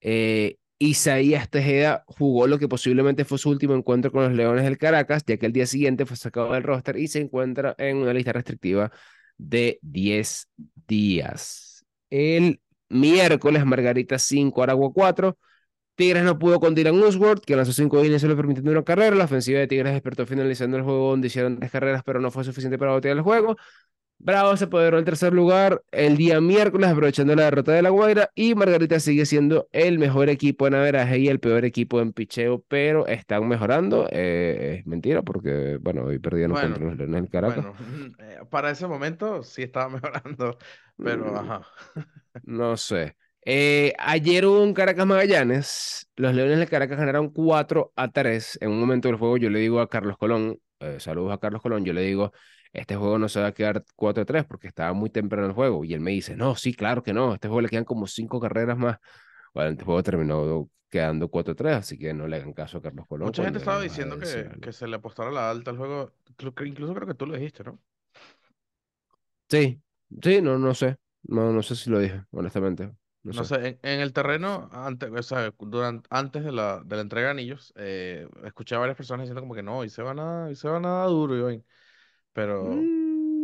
Eh, 0.00 0.58
Isaías 0.84 1.48
Tejeda 1.48 2.04
jugó 2.06 2.46
lo 2.46 2.58
que 2.58 2.68
posiblemente 2.68 3.24
fue 3.24 3.38
su 3.38 3.48
último 3.48 3.74
encuentro 3.74 4.12
con 4.12 4.24
los 4.24 4.32
Leones 4.32 4.64
del 4.64 4.76
Caracas, 4.76 5.24
ya 5.26 5.38
que 5.38 5.46
el 5.46 5.52
día 5.52 5.66
siguiente 5.66 6.04
fue 6.04 6.16
sacado 6.16 6.52
del 6.52 6.62
roster 6.62 6.98
y 6.98 7.08
se 7.08 7.20
encuentra 7.20 7.74
en 7.78 7.96
una 7.96 8.12
lista 8.12 8.32
restrictiva 8.32 8.92
de 9.38 9.78
10 9.82 10.48
días. 10.86 11.84
El 12.10 12.60
miércoles, 12.90 13.64
Margarita 13.64 14.18
5, 14.18 14.62
Aragua 14.62 14.92
4, 14.92 15.38
Tigres 15.94 16.22
no 16.24 16.38
pudo 16.38 16.60
con 16.60 16.74
Dylan 16.74 16.96
Usworth, 17.02 17.44
que 17.44 17.56
lanzó 17.56 17.72
cinco 17.72 18.04
innings 18.04 18.20
solo 18.20 18.36
permitiendo 18.36 18.70
una 18.72 18.82
carrera. 18.82 19.16
La 19.16 19.24
ofensiva 19.24 19.60
de 19.60 19.68
Tigres 19.68 19.92
despertó 19.92 20.26
finalizando 20.26 20.76
el 20.76 20.82
juego 20.82 21.10
donde 21.10 21.28
hicieron 21.28 21.56
tres 21.58 21.70
carreras, 21.70 22.02
pero 22.04 22.20
no 22.20 22.30
fue 22.30 22.44
suficiente 22.44 22.76
para 22.78 22.92
botear 22.92 23.16
el 23.16 23.22
juego. 23.22 23.56
Bravo 24.24 24.56
se 24.56 24.64
apoderó 24.64 24.98
el 24.98 25.04
tercer 25.04 25.34
lugar 25.34 25.82
el 25.92 26.16
día 26.16 26.40
miércoles, 26.40 26.88
aprovechando 26.88 27.36
la 27.36 27.44
derrota 27.44 27.72
de 27.72 27.82
La 27.82 27.90
Guaira. 27.90 28.30
Y 28.34 28.54
Margarita 28.54 28.98
sigue 28.98 29.26
siendo 29.26 29.68
el 29.72 29.98
mejor 29.98 30.30
equipo 30.30 30.66
en 30.66 30.74
averaje 30.74 31.18
y 31.18 31.28
el 31.28 31.40
peor 31.40 31.64
equipo 31.66 32.00
en 32.00 32.12
picheo, 32.14 32.64
pero 32.68 33.06
están 33.06 33.46
mejorando. 33.48 34.08
Eh, 34.10 34.76
es 34.80 34.86
mentira, 34.86 35.22
porque, 35.22 35.76
bueno, 35.80 36.04
hoy 36.04 36.18
perdieron 36.18 36.56
Bueno, 36.56 36.68
contra 36.74 36.84
los 36.86 36.96
Leones 36.96 37.20
del 37.22 37.30
Caracas. 37.30 37.66
bueno, 37.66 37.74
eh, 38.18 38.38
para 38.50 38.70
ese 38.70 38.86
momento 38.86 39.42
sí 39.42 39.62
estaba 39.62 39.88
mejorando, 39.90 40.58
pero 41.00 41.36
Mm, 41.36 41.36
ajá. 41.36 41.62
No 42.44 42.76
sé. 42.76 43.16
Eh, 43.46 43.94
ayer 43.98 44.46
hubo 44.46 44.62
un 44.62 44.74
Caracas 44.74 45.06
Magallanes. 45.06 46.08
Los 46.16 46.34
Leones 46.34 46.58
del 46.58 46.68
Caracas 46.68 46.98
ganaron 46.98 47.30
4 47.30 47.92
a 47.96 48.10
3. 48.10 48.58
En 48.60 48.70
un 48.70 48.80
momento 48.80 49.08
del 49.08 49.16
juego, 49.18 49.36
yo 49.36 49.50
le 49.50 49.60
digo 49.60 49.80
a 49.80 49.88
Carlos 49.88 50.16
Colón, 50.18 50.58
saludos 50.98 51.32
a 51.32 51.38
Carlos 51.38 51.62
Colón, 51.62 51.84
yo 51.84 51.92
le 51.92 52.02
digo, 52.02 52.32
este 52.74 52.96
juego 52.96 53.18
no 53.18 53.28
se 53.30 53.40
va 53.40 53.48
a 53.48 53.52
quedar 53.54 53.84
4 53.96 54.22
a 54.24 54.26
3 54.26 54.44
porque 54.46 54.68
estaba 54.68 54.92
muy 54.94 55.10
temprano 55.10 55.48
el 55.48 55.54
juego. 55.54 55.84
Y 55.84 55.94
él 55.94 56.00
me 56.00 56.12
dice, 56.12 56.36
no, 56.36 56.56
sí, 56.56 56.74
claro 56.74 57.02
que 57.02 57.14
no. 57.14 57.34
Este 57.34 57.48
juego 57.48 57.62
le 57.62 57.70
quedan 57.70 57.84
como 57.86 58.06
5 58.08 58.40
carreras 58.40 58.78
más. 58.78 58.98
Bueno, 59.54 59.70
este 59.72 59.84
juego 59.84 60.02
terminó 60.02 60.70
quedando 60.90 61.28
4 61.30 61.52
a 61.52 61.56
3, 61.56 61.76
así 61.76 61.98
que 61.98 62.14
no 62.14 62.28
le 62.28 62.36
hagan 62.36 62.52
caso 62.54 62.78
a 62.78 62.82
Carlos 62.82 63.06
Colón. 63.08 63.32
Mucha 63.32 63.42
gente 63.44 63.58
estaba 63.58 63.78
a 63.78 63.82
diciendo 63.82 64.18
que, 64.18 64.58
que 64.60 64.72
se 64.72 64.86
le 64.86 64.96
apostara 64.96 65.30
la 65.30 65.50
alta 65.50 65.70
al 65.70 65.78
juego. 65.78 66.12
Incluso 66.64 66.94
creo 66.94 67.06
que 67.08 67.14
tú 67.14 67.26
lo 67.26 67.34
dijiste, 67.34 67.64
¿no? 67.64 67.80
Sí, 69.48 69.82
sí, 70.22 70.40
no, 70.42 70.58
no 70.58 70.74
sé. 70.74 70.96
No, 71.24 71.52
no 71.52 71.62
sé 71.62 71.76
si 71.76 71.90
lo 71.90 71.98
dije, 71.98 72.24
honestamente. 72.30 72.92
No 73.22 73.32
No 73.32 73.42
sé. 73.42 73.44
sé, 73.44 73.56
en, 73.56 73.78
en 73.82 74.00
el 74.00 74.12
terreno, 74.12 74.68
antes, 74.72 75.10
o 75.10 75.22
sea, 75.22 75.52
durante, 75.58 76.06
antes 76.10 76.44
de 76.44 76.52
la, 76.52 76.82
de 76.84 76.96
la 76.96 77.02
entrega 77.02 77.26
de 77.28 77.30
anillos, 77.32 77.72
eh, 77.76 78.28
escuché 78.44 78.76
a 78.76 78.78
varias 78.78 78.96
personas 78.96 79.24
diciendo 79.24 79.40
como 79.40 79.54
que 79.54 79.62
no, 79.64 79.82
y 79.84 79.90
se 79.90 80.02
van 80.02 80.20
a, 80.20 80.50
y 80.52 80.54
se 80.54 80.68
van 80.68 80.86
a 80.86 80.90
dar 81.00 81.08
duro, 81.08 81.36
Iván. 81.36 81.64
Pero, 82.34 82.90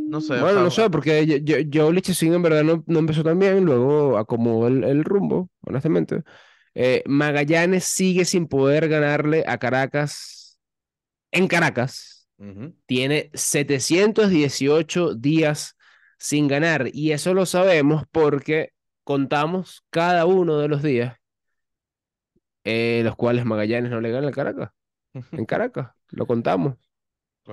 no 0.06 0.20
sé, 0.23 0.35
Bueno, 0.35 0.62
no 0.62 0.70
sé, 0.70 0.88
a- 0.88 0.90
porque 0.90 1.26
yo, 1.26 1.59
yo, 1.59 1.92
Lichesing 1.92 2.35
en 2.35 2.42
verdad 2.42 2.62
no, 2.64 2.85
no 2.87 2.99
empezó 3.00 3.25
tan 3.25 3.38
bien, 3.38 3.64
luego 3.64 4.16
acomodó 4.18 4.68
el, 4.68 4.85
el 4.85 5.04
rumbo, 5.04 5.50
honestamente. 5.62 6.23
Eh, 6.75 7.02
Magallanes 7.06 7.85
sigue 7.85 8.25
sin 8.25 8.47
poder 8.49 8.88
ganarle 8.88 9.44
a 9.47 9.59
Caracas 9.59 10.59
en 11.32 11.49
Caracas. 11.49 12.28
ujú, 12.38 12.75
Tiene 12.87 13.30
718 13.35 15.14
días 15.14 15.76
sin 16.18 16.49
ganar 16.49 16.88
y 16.92 17.12
eso 17.12 17.35
lo 17.35 17.47
sabemos 17.47 18.04
porque 18.12 18.70
contamos 19.04 19.85
cada 19.90 20.26
uno 20.26 20.59
de 20.59 20.68
los 20.68 20.82
días 20.82 21.16
eh, 22.64 23.02
los 23.04 23.16
cuales 23.16 23.44
Magallanes 23.44 23.90
no 23.90 24.00
le 24.00 24.11
gana 24.11 24.28
al 24.28 24.35
Caracas. 24.35 24.70
En 25.37 25.44
Caracas, 25.47 25.92
lo 26.11 26.26
contamos. 26.26 26.76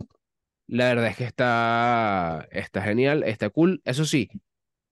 la 0.72 0.86
verdad 0.88 1.08
es 1.08 1.18
que 1.18 1.26
está, 1.26 2.48
está 2.52 2.82
genial, 2.82 3.24
está 3.24 3.50
cool. 3.50 3.82
Eso 3.86 4.06
sí, 4.06 4.30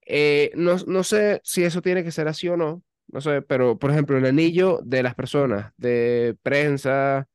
eh, 0.06 0.52
no, 0.56 0.76
no 0.86 1.04
sé 1.04 1.40
si 1.44 1.64
eso 1.64 1.82
tiene 1.82 2.04
que 2.04 2.12
ser 2.12 2.28
así 2.28 2.48
o 2.48 2.56
no. 2.56 2.82
No 3.08 3.20
sé, 3.20 3.42
pero 3.42 3.78
por 3.78 3.90
ejemplo, 3.90 4.18
el 4.18 4.26
anillo 4.26 4.80
de 4.84 5.02
las 5.02 5.14
personas 5.14 5.72
de 5.78 6.36
prensa, 6.42 7.28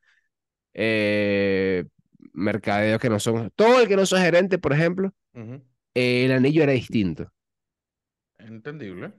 eh, 0.73 1.85
mercadeo 2.33 2.99
que 2.99 3.09
no 3.09 3.19
son, 3.19 3.51
todo 3.55 3.81
el 3.81 3.87
que 3.87 3.95
no 3.97 4.05
son 4.05 4.21
gerente, 4.21 4.57
por 4.59 4.73
ejemplo, 4.73 5.13
eh, 5.95 6.25
el 6.25 6.31
anillo 6.33 6.63
era 6.63 6.73
distinto, 6.73 7.31
Entendible. 8.39 9.11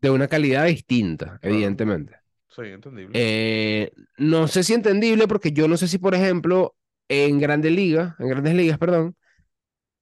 de 0.00 0.10
una 0.10 0.28
calidad 0.28 0.66
distinta, 0.66 1.38
Claro. 1.40 1.54
evidentemente. 1.54 2.16
Sí, 2.48 2.62
entendible. 2.62 3.14
Eh, 3.14 3.92
no 4.18 4.48
sé 4.48 4.62
si 4.62 4.74
entendible, 4.74 5.28
porque 5.28 5.52
yo 5.52 5.68
no 5.68 5.76
sé 5.76 5.88
si, 5.88 5.98
por 5.98 6.14
ejemplo, 6.14 6.76
en 7.08 7.38
Grandes 7.38 7.72
Ligas, 7.72 8.14
en 8.18 8.28
Grandes 8.28 8.54
Ligas, 8.54 8.78
perdón, 8.78 9.16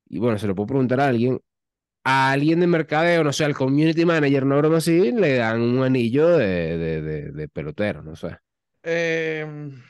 y 0.09 0.19
bueno, 0.19 0.39
se 0.39 0.47
lo 0.47 0.55
puedo 0.55 0.69
preguntar 0.69 1.01
a 1.01 1.09
alguien, 1.09 1.41
a 2.05 2.33
alguien 2.33 2.61
de 2.61 2.67
mercadeo, 2.69 3.25
no 3.25 3.33
sé, 3.33 3.45
al 3.45 3.55
community 3.57 4.05
manager, 4.07 4.45
una 4.45 4.57
broma 4.59 4.79
así, 4.79 5.13
le 5.13 5.37
dan 5.37 5.63
un 5.63 5.85
anillo 5.85 6.29
de, 6.39 6.79
de, 6.79 7.03
de, 7.03 7.33
de 7.33 7.49
pelotero, 7.49 8.03
no 8.03 8.17
sé. 8.17 8.39
Em, 8.83 9.83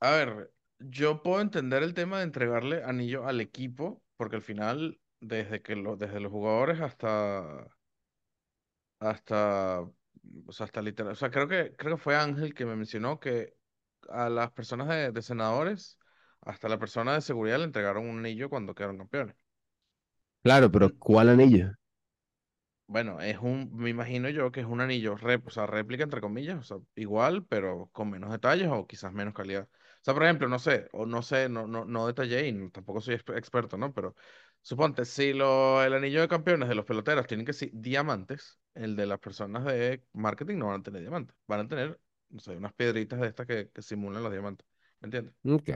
a 0.00 0.10
ver, 0.12 0.52
yo 0.80 1.22
puedo 1.22 1.40
entender 1.42 1.82
el 1.82 1.94
tema 1.94 2.18
de 2.18 2.24
entregarle 2.24 2.82
anillo 2.84 3.26
al 3.26 3.40
equipo, 3.40 4.02
porque 4.16 4.36
al 4.36 4.42
final, 4.42 5.00
desde 5.20 5.62
que 5.62 5.76
lo, 5.76 5.96
desde 5.96 6.20
los 6.20 6.32
jugadores 6.32 6.80
hasta, 6.80 7.68
hasta, 9.00 9.80
o 10.46 10.52
sea, 10.52 10.64
hasta 10.66 10.82
literal, 10.82 11.12
o 11.12 11.14
sea, 11.16 11.30
creo 11.30 11.48
que, 11.48 11.74
creo 11.76 11.96
que 11.96 12.02
fue 12.02 12.16
Ángel 12.16 12.54
que 12.54 12.64
me 12.66 12.76
mencionó 12.76 13.20
que 13.20 13.54
a 14.08 14.28
las 14.28 14.52
personas 14.52 14.88
de, 14.88 15.12
de 15.12 15.22
senadores, 15.22 15.98
hasta 16.46 16.68
la 16.70 16.78
persona 16.78 17.14
de 17.14 17.20
seguridad 17.22 17.58
le 17.58 17.64
entregaron 17.64 18.08
un 18.08 18.20
anillo 18.20 18.50
cuando 18.50 18.74
quedaron 18.74 18.98
campeones. 18.98 19.36
Claro, 20.42 20.72
pero 20.72 20.96
¿cuál 20.98 21.28
anillo? 21.28 21.72
Bueno, 22.88 23.20
es 23.20 23.38
un, 23.40 23.70
me 23.76 23.90
imagino 23.90 24.28
yo 24.28 24.52
que 24.52 24.60
es 24.60 24.66
un 24.66 24.80
anillo, 24.80 25.16
rep- 25.16 25.46
o 25.46 25.50
sea, 25.50 25.66
réplica 25.66 26.04
entre 26.04 26.20
comillas, 26.20 26.58
o 26.58 26.62
sea, 26.62 26.76
igual, 26.94 27.44
pero 27.46 27.88
con 27.92 28.10
menos 28.10 28.30
detalles 28.30 28.68
o 28.70 28.86
quizás 28.86 29.12
menos 29.12 29.34
calidad. 29.34 29.64
O 29.68 30.04
sea, 30.04 30.14
por 30.14 30.22
ejemplo, 30.22 30.48
no 30.48 30.58
sé, 30.60 30.88
o 30.92 31.04
no 31.04 31.22
sé, 31.22 31.48
no, 31.48 31.66
no, 31.66 31.84
no 31.84 32.06
detallé 32.06 32.46
y 32.46 32.52
no- 32.52 32.70
tampoco 32.70 33.00
soy 33.00 33.16
exper- 33.16 33.36
experto, 33.38 33.76
¿no? 33.76 33.92
Pero 33.92 34.14
suponte, 34.62 35.04
si 35.04 35.32
lo, 35.32 35.82
el 35.82 35.94
anillo 35.94 36.20
de 36.20 36.28
campeones 36.28 36.68
de 36.68 36.76
los 36.76 36.84
peloteros 36.84 37.26
tienen 37.26 37.44
que 37.44 37.52
ser 37.52 37.70
diamantes, 37.72 38.60
el 38.74 38.94
de 38.94 39.06
las 39.06 39.18
personas 39.18 39.64
de 39.64 40.04
marketing 40.12 40.56
no 40.58 40.66
van 40.68 40.80
a 40.80 40.82
tener 40.84 41.00
diamantes, 41.02 41.36
van 41.48 41.60
a 41.60 41.68
tener, 41.68 42.00
no 42.30 42.38
sé, 42.40 42.56
unas 42.56 42.72
piedritas 42.74 43.20
de 43.20 43.26
estas 43.28 43.46
que, 43.48 43.68
que 43.70 43.82
simulan 43.82 44.22
los 44.22 44.30
diamantes, 44.32 44.64
¿me 45.00 45.06
entiendes? 45.06 45.34
Ok, 45.44 45.70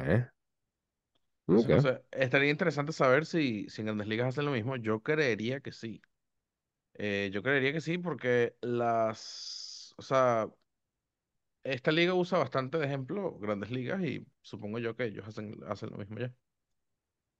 Entonces, 1.58 2.00
estaría 2.12 2.50
interesante 2.50 2.92
saber 2.92 3.26
si, 3.26 3.68
si 3.68 3.82
en 3.82 3.86
Grandes 3.86 4.06
Ligas 4.08 4.28
hacen 4.28 4.46
lo 4.46 4.52
mismo, 4.52 4.76
yo 4.76 5.00
creería 5.02 5.60
que 5.60 5.72
sí. 5.72 6.00
Eh, 6.94 7.30
yo 7.32 7.42
creería 7.42 7.72
que 7.72 7.80
sí, 7.80 7.98
porque 7.98 8.56
las, 8.62 9.94
o 9.98 10.02
sea, 10.02 10.48
esta 11.64 11.90
liga 11.92 12.14
usa 12.14 12.38
bastante 12.38 12.78
de 12.78 12.86
ejemplo 12.86 13.38
grandes 13.38 13.70
ligas 13.70 14.02
y 14.04 14.26
supongo 14.42 14.78
yo 14.78 14.96
que 14.96 15.04
ellos 15.04 15.26
hacen, 15.28 15.56
hacen 15.68 15.90
lo 15.90 15.96
mismo 15.98 16.18
ya. 16.18 16.32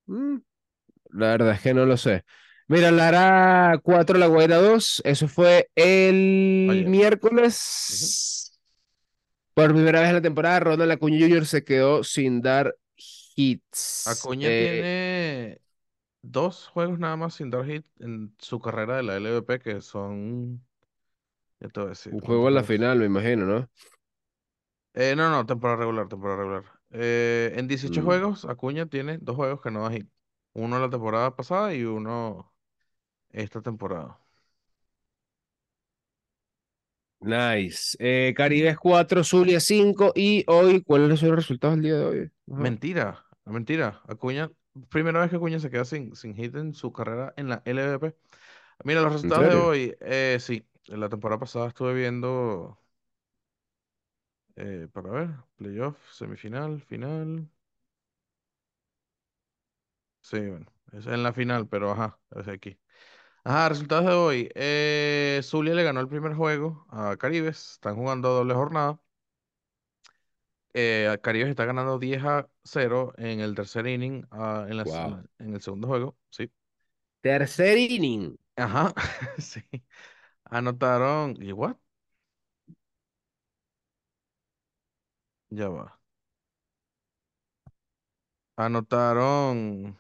Mm, 0.06 0.38
La 1.12 1.28
verdad 1.28 1.52
es 1.54 1.60
que 1.62 1.74
no 1.74 1.86
lo 1.86 1.96
sé. 1.96 2.24
Mira, 2.68 2.90
Lara 2.92 3.78
4, 3.82 4.18
La 4.18 4.26
Guaira 4.28 4.56
2, 4.58 5.02
eso 5.04 5.28
fue 5.28 5.70
el 5.76 6.84
miércoles 6.86 8.58
Por 9.54 9.72
primera 9.74 10.00
vez 10.00 10.08
en 10.10 10.14
la 10.16 10.22
temporada, 10.22 10.60
Ronald 10.60 10.92
Acuña 10.92 11.18
Jr. 11.20 11.46
se 11.46 11.64
quedó 11.64 12.04
sin 12.04 12.40
dar 12.40 12.74
hits. 13.52 14.36
Acuña 14.36 14.52
Eh, 14.52 14.54
tiene 14.54 15.60
dos 16.22 16.68
juegos 16.68 16.98
nada 16.98 17.16
más 17.16 17.34
sin 17.34 17.50
dar 17.50 17.66
hit 17.66 17.86
en 18.00 18.34
su 18.40 18.60
carrera 18.60 18.96
de 18.98 19.02
la 19.04 19.16
LVP, 19.16 19.60
que 19.60 19.80
son, 19.82 20.66
ya 21.60 21.68
te 21.70 21.80
voy 21.80 21.88
a 21.88 21.90
decir, 21.90 22.16
un 22.16 22.20
juego 22.20 22.46
¿cuántos 22.46 22.48
en 22.48 22.54
la 22.54 22.62
final, 22.64 22.98
me 22.98 23.06
imagino, 23.06 23.46
¿no? 23.46 23.68
Eh, 24.94 25.14
no, 25.16 25.30
no, 25.30 25.46
temporada 25.46 25.78
regular, 25.78 26.08
temporada 26.08 26.38
regular. 26.38 26.64
Eh, 26.90 27.52
en 27.56 27.68
dieciocho 27.68 28.02
Mm, 28.02 28.02
juegos, 28.02 28.44
Acuña 28.44 28.86
tiene 28.86 29.18
dos 29.18 29.36
juegos 29.36 29.60
que 29.62 29.70
no 29.70 29.82
da 29.84 29.90
hit. 29.92 30.08
Uno 30.52 30.78
la 30.80 30.90
temporada 30.90 31.36
pasada 31.36 31.72
y 31.74 31.84
uno 31.84 32.52
esta 33.30 33.62
temporada. 33.62 34.20
nice. 37.20 37.96
Eh, 37.98 38.34
Caribes 38.36 38.78
4, 38.78 39.24
Zulia 39.24 39.60
5. 39.60 40.12
Y 40.14 40.44
hoy, 40.48 40.82
¿cuáles 40.82 41.20
son 41.20 41.30
los 41.30 41.38
resultados 41.38 41.76
del 41.76 41.84
día 41.84 41.94
de 41.98 42.04
hoy? 42.04 42.30
Ajá. 42.52 42.66
Mentira, 42.66 43.26
mentira. 43.44 44.00
Acuña, 44.08 44.50
primera 44.88 45.20
vez 45.20 45.30
que 45.30 45.36
Acuña 45.36 45.58
se 45.58 45.70
queda 45.70 45.84
sin, 45.84 46.14
sin 46.16 46.34
hit 46.36 46.54
en 46.56 46.74
su 46.74 46.92
carrera 46.92 47.32
en 47.36 47.48
la 47.48 47.62
LVP. 47.64 48.16
Mira, 48.84 49.02
los 49.02 49.12
¿En 49.12 49.12
resultados 49.12 49.46
de 49.46 49.54
hoy, 49.54 49.96
eh, 50.00 50.38
sí, 50.40 50.66
en 50.88 51.00
la 51.00 51.08
temporada 51.08 51.40
pasada 51.40 51.68
estuve 51.68 51.94
viendo, 51.94 52.78
eh, 54.56 54.88
para 54.92 55.10
ver, 55.10 55.30
playoff, 55.56 55.96
semifinal, 56.12 56.80
final. 56.82 57.48
Sí, 60.22 60.38
bueno, 60.48 60.66
es 60.92 61.06
en 61.06 61.22
la 61.22 61.32
final, 61.32 61.68
pero 61.68 61.90
ajá, 61.92 62.18
es 62.36 62.48
aquí. 62.48 62.78
Ajá, 63.44 63.70
resultados 63.70 64.06
de 64.06 64.12
hoy. 64.12 64.50
Eh, 64.54 65.40
Zulia 65.44 65.74
le 65.74 65.84
ganó 65.84 66.00
el 66.00 66.08
primer 66.08 66.34
juego 66.34 66.86
a 66.90 67.16
Caribes, 67.18 67.72
están 67.74 67.96
jugando 67.96 68.30
doble 68.30 68.54
jornada. 68.54 69.00
Eh, 70.74 71.18
Caribes 71.22 71.50
está 71.50 71.64
ganando 71.64 71.98
10 71.98 72.22
a 72.24 72.48
cero 72.64 73.12
en 73.18 73.40
el 73.40 73.54
tercer 73.54 73.86
inning, 73.88 74.26
ah, 74.30 74.66
en 74.68 74.78
Wow. 74.82 75.18
el 75.54 75.60
segundo 75.62 75.88
juego, 75.88 76.16
sí. 76.30 76.50
Tercer 77.22 77.78
inning. 77.78 78.36
Ajá, 78.56 78.92
sí. 79.38 79.62
Anotaron, 80.44 81.36
¿y 81.42 81.52
what? 81.52 81.76
Ya 85.50 85.68
va. 85.68 85.98
Anotaron. 88.64 89.96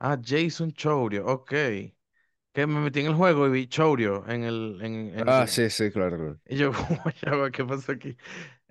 Ah, 0.00 0.16
Jason 0.16 0.72
Chourio, 0.72 1.26
ok. 1.26 1.52
Que 2.52 2.66
me 2.66 2.80
metí 2.80 3.00
en 3.00 3.06
el 3.08 3.14
juego 3.14 3.46
y 3.46 3.50
vi 3.50 3.66
Chourio 3.68 4.24
en 4.28 4.44
el, 4.44 4.78
en, 4.82 5.18
en- 5.18 5.26
Ah, 5.26 5.46
sí, 5.46 5.70
sí, 5.70 5.90
claro. 5.90 6.16
claro. 6.16 6.40
Y 6.46 6.56
yo, 6.58 6.72
ya 7.22 7.32
va, 7.36 7.50
¿qué 7.50 7.64
pasó 7.64 7.92
aquí? 7.92 8.16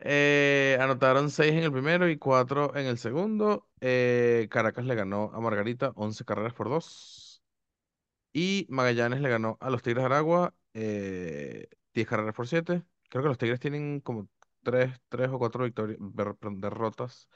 Eh, 0.01 0.77
anotaron 0.79 1.29
6 1.29 1.51
en 1.53 1.63
el 1.63 1.72
primero 1.72 2.10
y 2.10 2.18
4 2.18 2.75
en 2.75 2.86
el 2.88 2.98
segundo. 2.98 3.68
Eh, 3.82 4.48
Caracas 4.51 4.86
le 4.86 4.96
ganó 4.96 5.32
a 5.34 5.39
Margarita 5.39 5.91
11 5.96 6.25
carreras 6.25 6.53
por 6.53 6.70
2. 6.70 7.44
Y 8.34 8.68
Magallanes 8.70 9.22
le 9.22 9.29
ganó 9.29 9.58
a 9.62 9.70
los 9.70 9.82
Tigres 9.82 10.03
de 10.03 10.06
Aragua 10.08 10.56
eh, 10.74 11.70
10 11.94 12.08
carreras 12.08 12.36
por 12.36 12.48
7. 12.48 12.84
Creo 13.10 13.24
que 13.24 13.29
los 13.29 13.38
Tigres 13.38 13.60
tienen 13.60 14.01
como 14.01 14.29
3, 14.63 15.00
3 15.10 15.29
o 15.29 15.39
4 15.39 15.63
victorias, 15.65 16.00
derrotas 16.00 17.29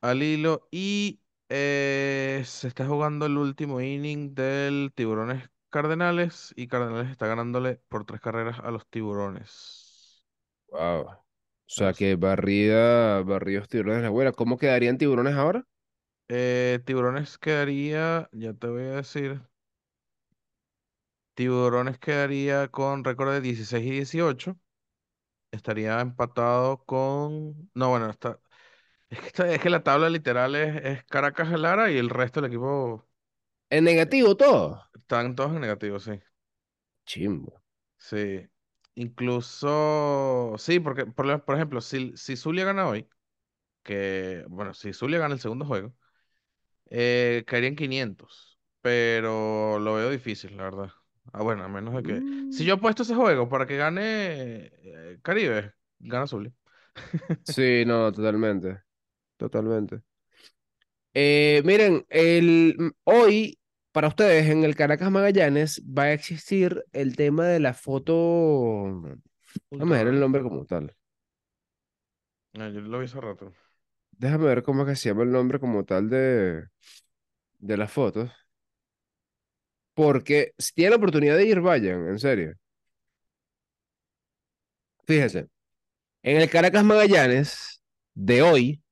al 0.00 0.22
hilo. 0.22 0.68
Y 0.70 1.20
eh, 1.48 2.42
se 2.46 2.68
está 2.68 2.86
jugando 2.86 3.26
el 3.26 3.36
último 3.38 3.80
inning 3.80 4.34
del 4.34 4.92
Tiburones 4.94 5.50
Cardenales. 5.70 6.52
Y 6.56 6.68
Cardenales 6.68 7.10
está 7.10 7.26
ganándole 7.26 7.76
por 7.88 8.04
3 8.04 8.20
carreras 8.20 8.58
a 8.60 8.70
los 8.70 8.86
Tiburones. 8.88 10.24
Wow. 10.72 11.20
O 11.70 11.72
sea 11.76 11.94
que 11.94 12.16
barrida, 12.16 13.22
barridos 13.22 13.66
tiburones 13.68 14.02
la 14.02 14.08
abuela. 14.08 14.32
¿Cómo 14.32 14.58
quedarían 14.58 14.98
tiburones 14.98 15.34
ahora? 15.36 15.66
Eh, 16.28 16.80
Tiburones 16.86 17.36
quedaría, 17.38 18.28
ya 18.32 18.54
te 18.54 18.66
voy 18.68 18.82
a 18.84 18.90
decir, 18.96 19.42
Tiburones 21.34 21.98
quedaría 21.98 22.68
con 22.68 23.04
récord 23.04 23.32
de 23.32 23.40
16 23.40 23.84
y 23.86 23.90
18. 23.92 24.58
Estaría 25.52 26.00
empatado 26.00 26.84
con... 26.84 27.70
No, 27.74 27.90
bueno, 27.90 28.10
está... 28.10 28.40
Es 29.10 29.20
que, 29.32 29.54
es 29.56 29.60
que 29.62 29.70
la 29.70 29.82
tabla 29.84 30.10
literal 30.10 30.54
es, 30.56 30.76
es 30.84 31.04
Caracas 31.06 31.50
Lara 31.60 31.90
y 31.92 31.98
el 31.98 32.10
resto 32.10 32.40
del 32.42 32.50
equipo 32.50 33.08
En 33.68 33.82
negativo 33.84 34.36
todo. 34.36 34.86
están 34.94 35.34
todos 35.34 35.52
en 35.54 35.60
negativo, 35.62 35.98
sí. 36.00 36.12
Chimbo. 37.04 37.62
Sí. 37.98 38.48
Incluso, 38.96 40.54
sí, 40.58 40.80
porque, 40.80 41.06
por, 41.06 41.24
lo- 41.26 41.44
por 41.44 41.54
ejemplo, 41.56 41.80
si, 41.80 42.12
si 42.16 42.36
Zulia 42.36 42.64
gana 42.64 42.86
hoy, 42.88 43.08
que, 43.84 44.44
bueno, 44.48 44.74
si 44.74 44.92
Zulia 44.94 45.18
gana 45.20 45.34
el 45.34 45.40
segundo 45.40 45.66
juego, 45.66 45.94
eh, 46.90 47.44
caerían 47.46 47.76
500, 47.76 48.60
pero 48.82 49.78
lo 49.80 49.94
veo 49.94 50.10
difícil, 50.10 50.56
la 50.56 50.64
verdad. 50.64 50.90
Ah, 51.32 51.42
bueno, 51.42 51.64
a 51.64 51.68
menos 51.68 51.94
de 51.94 52.02
que... 52.04 52.24
Si 52.48 52.64
Mm. 52.64 52.66
yo 52.66 52.74
apuesto 52.74 53.02
ese 53.04 53.14
juego 53.16 53.48
para 53.48 53.66
que 53.66 53.76
gane 53.76 54.02
eh, 54.82 55.18
Caribe, 55.22 55.74
gana 56.00 56.26
Zulia. 56.26 56.52
Sí, 57.42 57.84
no, 57.86 58.10
totalmente. 58.12 58.82
Totalmente. 59.38 60.02
Eh, 61.14 61.62
miren, 61.64 62.06
el, 62.08 62.76
mm, 62.78 62.90
hoy 63.04 63.58
para 63.92 64.08
ustedes 64.08 64.48
en 64.48 64.64
el 64.64 64.76
Caracas 64.76 65.10
Magallanes 65.10 65.82
va 65.86 66.04
a 66.04 66.12
existir 66.12 66.84
el 66.92 67.16
tema 67.16 67.46
de 67.46 67.60
la 67.60 67.74
foto. 67.74 69.02
Déjame 69.70 69.96
ver 69.96 70.08
el 70.08 70.20
nombre 70.20 70.42
como 70.42 70.64
tal. 70.64 70.94
Ah, 72.54 72.68
yo 72.68 72.80
lo 72.80 72.98
vi 72.98 73.04
hace 73.06 73.20
rato. 73.20 73.52
Déjame 74.12 74.46
ver 74.46 74.62
cómo 74.62 74.82
es 74.82 74.88
que 74.88 74.96
se 74.96 75.08
llama 75.08 75.22
el 75.22 75.30
nombre 75.32 75.58
como 75.58 75.84
tal 75.84 76.08
de, 76.08 76.64
de 77.58 77.76
las 77.76 77.90
fotos. 77.92 78.30
Porque 79.94 80.52
si 80.58 80.72
tienen 80.74 80.92
la 80.92 80.96
oportunidad 80.96 81.36
de 81.36 81.46
ir, 81.46 81.60
vayan, 81.60 82.08
en 82.08 82.18
serio. 82.18 82.54
Fíjense, 85.06 85.48
en 86.22 86.40
el 86.40 86.50
Caracas 86.50 86.84
Magallanes 86.84 87.82
de 88.14 88.42
hoy 88.42 88.82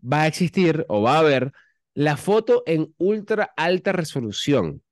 va 0.00 0.22
a 0.22 0.26
existir 0.26 0.84
o 0.88 1.02
va 1.02 1.16
a 1.16 1.18
haber 1.20 1.52
la 1.94 2.16
foto 2.16 2.62
en 2.66 2.94
ultra 2.98 3.52
alta 3.56 3.92
resolución. 3.92 4.82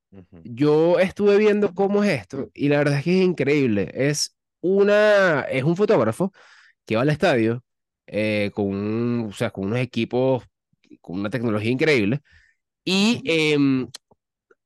Yo 0.42 0.98
estuve 1.00 1.38
viendo 1.38 1.74
cómo 1.74 2.04
es 2.04 2.20
esto 2.20 2.50
y 2.54 2.68
la 2.68 2.78
verdad 2.78 2.98
es 2.98 3.04
que 3.04 3.18
es 3.20 3.24
increíble. 3.26 3.90
Es 3.94 4.36
una, 4.60 5.42
es 5.42 5.64
un 5.64 5.76
fotógrafo 5.76 6.32
que 6.86 6.96
va 6.96 7.02
al 7.02 7.10
estadio 7.10 7.64
eh, 8.06 8.50
con, 8.54 8.66
un- 8.68 9.26
o 9.30 9.32
sea, 9.34 9.50
con 9.50 9.66
unos 9.66 9.78
equipos, 9.80 10.44
con 11.00 11.20
una 11.20 11.30
tecnología 11.30 11.70
increíble 11.72 12.20
y 12.84 13.22
em, 13.26 13.88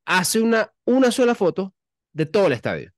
hace 0.06 0.40
una, 0.40 0.72
una 0.84 1.12
sola 1.12 1.34
foto 1.34 1.74
de 2.12 2.26
todo 2.26 2.46
el 2.48 2.52
estadio. 2.54 2.92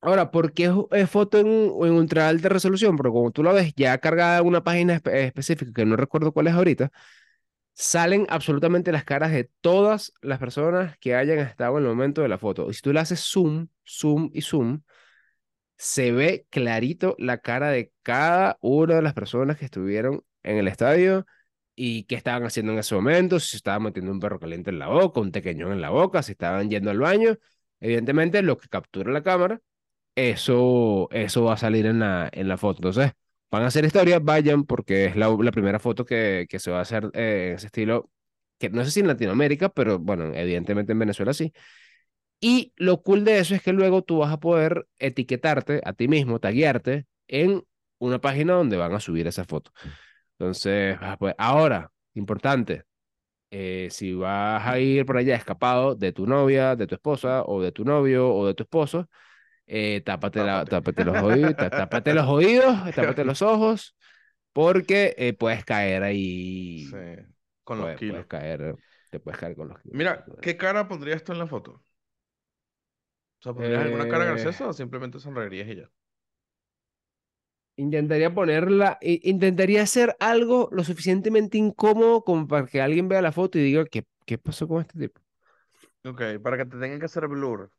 Ahora, 0.00 0.30
¿por 0.30 0.52
qué 0.52 0.72
es, 0.92 1.10
foto 1.10 1.38
en, 1.38 1.46
en 1.48 1.92
ultra 1.92 2.28
alta 2.28 2.48
resolución? 2.48 2.96
Porque 2.96 3.10
como 3.12 3.32
tú 3.32 3.42
lo 3.42 3.52
ves 3.52 3.72
ya 3.76 3.98
cargada 3.98 4.38
en 4.38 4.46
una 4.46 4.62
página 4.62 4.94
espe- 5.00 5.12
específica 5.26 5.72
que 5.74 5.84
no 5.84 5.96
recuerdo 5.96 6.32
cuál 6.32 6.46
es 6.46 6.54
ahorita, 6.54 6.92
salen 7.78 8.26
absolutamente 8.28 8.90
las 8.90 9.04
caras 9.04 9.30
de 9.30 9.50
todas 9.60 10.12
las 10.20 10.40
personas 10.40 10.98
que 10.98 11.14
hayan 11.14 11.38
estado 11.38 11.78
en 11.78 11.84
el 11.84 11.88
momento 11.88 12.22
de 12.22 12.28
la 12.28 12.36
foto. 12.36 12.68
Y 12.68 12.74
si 12.74 12.82
tú 12.82 12.92
le 12.92 12.98
haces 12.98 13.20
zoom, 13.20 13.68
zoom 13.86 14.30
y 14.34 14.42
zoom, 14.42 14.82
se 15.76 16.10
ve 16.10 16.46
clarito 16.50 17.14
la 17.18 17.38
cara 17.38 17.70
de 17.70 17.92
cada 18.02 18.58
una 18.62 18.96
de 18.96 19.02
las 19.02 19.14
personas 19.14 19.58
que 19.58 19.64
estuvieron 19.66 20.24
en 20.42 20.56
el 20.58 20.66
estadio 20.66 21.24
y 21.76 22.04
qué 22.04 22.16
estaban 22.16 22.44
haciendo 22.44 22.72
en 22.72 22.80
ese 22.80 22.96
momento, 22.96 23.38
si 23.38 23.56
estaban 23.56 23.84
metiendo 23.84 24.10
un 24.10 24.18
perro 24.18 24.40
caliente 24.40 24.70
en 24.70 24.80
la 24.80 24.88
boca, 24.88 25.20
un 25.20 25.30
tequeñón 25.30 25.70
en 25.72 25.80
la 25.80 25.90
boca, 25.90 26.22
si 26.24 26.32
estaban 26.32 26.70
yendo 26.70 26.90
al 26.90 26.98
baño. 26.98 27.36
Evidentemente, 27.80 28.42
lo 28.42 28.58
que 28.58 28.68
captura 28.68 29.12
la 29.12 29.22
cámara, 29.22 29.60
eso, 30.16 31.08
eso 31.12 31.44
va 31.44 31.54
a 31.54 31.56
salir 31.58 31.86
en 31.86 32.00
la, 32.00 32.28
en 32.32 32.48
la 32.48 32.56
foto. 32.58 32.78
Entonces, 32.80 33.12
van 33.50 33.62
a 33.62 33.66
hacer 33.68 33.84
historia, 33.84 34.18
vayan, 34.20 34.64
porque 34.64 35.06
es 35.06 35.16
la, 35.16 35.28
la 35.40 35.52
primera 35.52 35.78
foto 35.78 36.04
que, 36.04 36.46
que 36.48 36.58
se 36.58 36.70
va 36.70 36.78
a 36.78 36.82
hacer 36.82 37.10
eh, 37.14 37.48
en 37.50 37.56
ese 37.56 37.66
estilo, 37.66 38.10
que 38.58 38.70
no 38.70 38.84
sé 38.84 38.90
si 38.90 39.00
en 39.00 39.06
Latinoamérica, 39.08 39.68
pero 39.70 39.98
bueno, 39.98 40.32
evidentemente 40.34 40.92
en 40.92 40.98
Venezuela 40.98 41.32
sí. 41.34 41.52
Y 42.40 42.72
lo 42.76 43.02
cool 43.02 43.24
de 43.24 43.38
eso 43.40 43.54
es 43.54 43.62
que 43.62 43.72
luego 43.72 44.02
tú 44.02 44.18
vas 44.18 44.32
a 44.32 44.38
poder 44.40 44.86
etiquetarte 44.98 45.80
a 45.84 45.92
ti 45.92 46.06
mismo, 46.08 46.38
taguearte 46.40 47.06
en 47.26 47.64
una 47.98 48.20
página 48.20 48.54
donde 48.54 48.76
van 48.76 48.94
a 48.94 49.00
subir 49.00 49.26
esa 49.26 49.44
foto. 49.44 49.72
Entonces, 50.38 50.98
vas 51.00 51.12
a 51.14 51.16
poder- 51.18 51.34
ahora, 51.38 51.90
importante, 52.14 52.84
eh, 53.50 53.88
si 53.90 54.14
vas 54.14 54.66
a 54.66 54.78
ir 54.80 55.06
por 55.06 55.16
allá 55.18 55.36
escapado 55.36 55.94
de 55.94 56.12
tu 56.12 56.26
novia, 56.26 56.76
de 56.76 56.86
tu 56.86 56.94
esposa, 56.96 57.42
o 57.44 57.62
de 57.62 57.72
tu 57.72 57.84
novio, 57.84 58.30
o 58.34 58.46
de 58.46 58.54
tu 58.54 58.64
esposo, 58.64 59.08
eh, 59.68 60.02
tápate, 60.04 60.44
la, 60.44 60.66
Tápate. 60.66 60.68
tápate 60.68 61.04
los 61.04 61.18
oídos, 61.18 61.56
tá- 61.56 61.70
tápate 61.74 62.14
los 62.14 62.26
oídos, 62.28 62.94
tápate 62.94 63.24
los 63.24 63.42
ojos, 63.42 63.96
porque 64.52 65.14
eh, 65.18 65.34
puedes 65.34 65.64
caer 65.64 66.02
ahí, 66.04 66.88
Sí, 66.90 66.96
con 67.64 67.80
los 67.80 67.92
kilos. 67.94 68.24
puedes 68.24 68.26
caer, 68.26 68.76
te 69.10 69.20
puedes 69.20 69.40
caer 69.40 69.56
con 69.56 69.68
los 69.68 69.80
kilos. 69.80 69.98
Mira, 69.98 70.32
¿qué 70.40 70.56
cara 70.56 70.88
pondrías 70.88 71.22
tú 71.24 71.32
en 71.32 71.38
la 71.40 71.46
foto? 71.46 71.72
O 71.72 73.42
sea, 73.42 73.52
¿pondrías 73.52 73.82
alguna 73.82 74.06
cara 74.06 74.24
Eh, 74.26 74.28
graciosa 74.30 74.68
o 74.68 74.72
simplemente 74.72 75.18
sonreirías 75.18 75.68
y 75.68 75.74
ya? 75.76 75.90
Intentaría 77.76 78.34
ponerla, 78.34 78.98
intentaría 79.00 79.82
hacer 79.82 80.16
algo 80.18 80.68
lo 80.72 80.82
suficientemente 80.84 81.58
incómodo 81.58 82.24
como 82.24 82.48
para 82.48 82.66
que 82.66 82.80
alguien 82.82 83.08
vea 83.08 83.22
la 83.22 83.30
foto 83.32 83.56
y 83.58 83.62
diga, 83.62 83.84
¿qué, 83.86 84.04
qué 84.26 84.36
pasó 84.36 84.66
con 84.66 84.80
este 84.82 84.98
tipo? 84.98 85.20
Ok, 86.04 86.22
para 86.42 86.56
que 86.58 86.64
te 86.64 86.76
tengan 86.78 86.98
que 86.98 87.06
hacer 87.06 87.28
blur. 87.28 87.70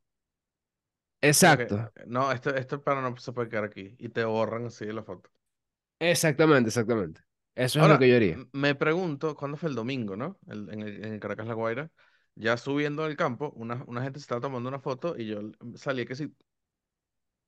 Exacto, 1.22 1.92
no, 2.08 2.32
esto, 2.32 2.54
esto 2.56 2.82
para 2.84 3.02
no 3.02 3.16
se 3.18 3.32
puede 3.34 3.50
quedar 3.50 3.66
aquí. 3.66 3.96
Y 4.00 4.10
te 4.10 4.24
borran 4.26 4.66
así 4.68 4.86
de 4.86 4.94
la 4.94 5.04
foto. 5.04 5.30
exactamente, 6.00 6.70
exactamente. 6.70 7.22
Eso 7.56 7.80
es 7.80 7.86
lo 7.88 7.98
que 7.98 8.10
yo 8.10 8.16
haría. 8.16 8.44
me 8.54 8.76
pregunto, 8.76 9.36
¿cuándo 9.36 9.58
fue 9.58 9.70
el 9.70 9.76
domingo, 9.76 10.16
no? 10.16 10.40
El- 10.48 10.70
en, 10.72 10.82
el, 10.82 11.06
en 11.06 11.20
Caracas 11.20 11.48
La 11.48 11.54
Guaira. 11.54 11.92
Ya 12.36 12.56
subiendo 12.58 13.04
al 13.04 13.18
campo, 13.18 13.52
una, 13.56 13.84
una 13.88 14.02
gente 14.04 14.20
se 14.20 14.24
estaba 14.24 14.42
tomando 14.42 14.70
una 14.70 14.80
foto 14.80 15.16
y 15.18 15.28
yo 15.28 15.42
salí 15.76 16.06
que 16.06 16.16
sí. 16.16 16.34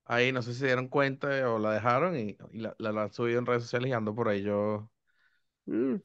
Ahí 0.05 0.31
no 0.31 0.41
sé 0.41 0.53
si 0.53 0.59
se 0.59 0.65
dieron 0.67 0.87
cuenta 0.89 1.49
o 1.51 1.57
la 1.59 1.71
dejaron 1.73 2.17
y, 2.17 2.37
y 2.51 2.59
la, 2.59 2.75
la, 2.79 2.91
la 2.91 3.03
han 3.03 3.13
subido 3.13 3.39
en 3.39 3.45
redes 3.45 3.63
sociales 3.63 3.89
y 3.89 3.93
ando 3.93 4.13
por 4.15 4.27
ahí 4.29 4.43
yo 4.43 4.89
Mm. 5.67 6.01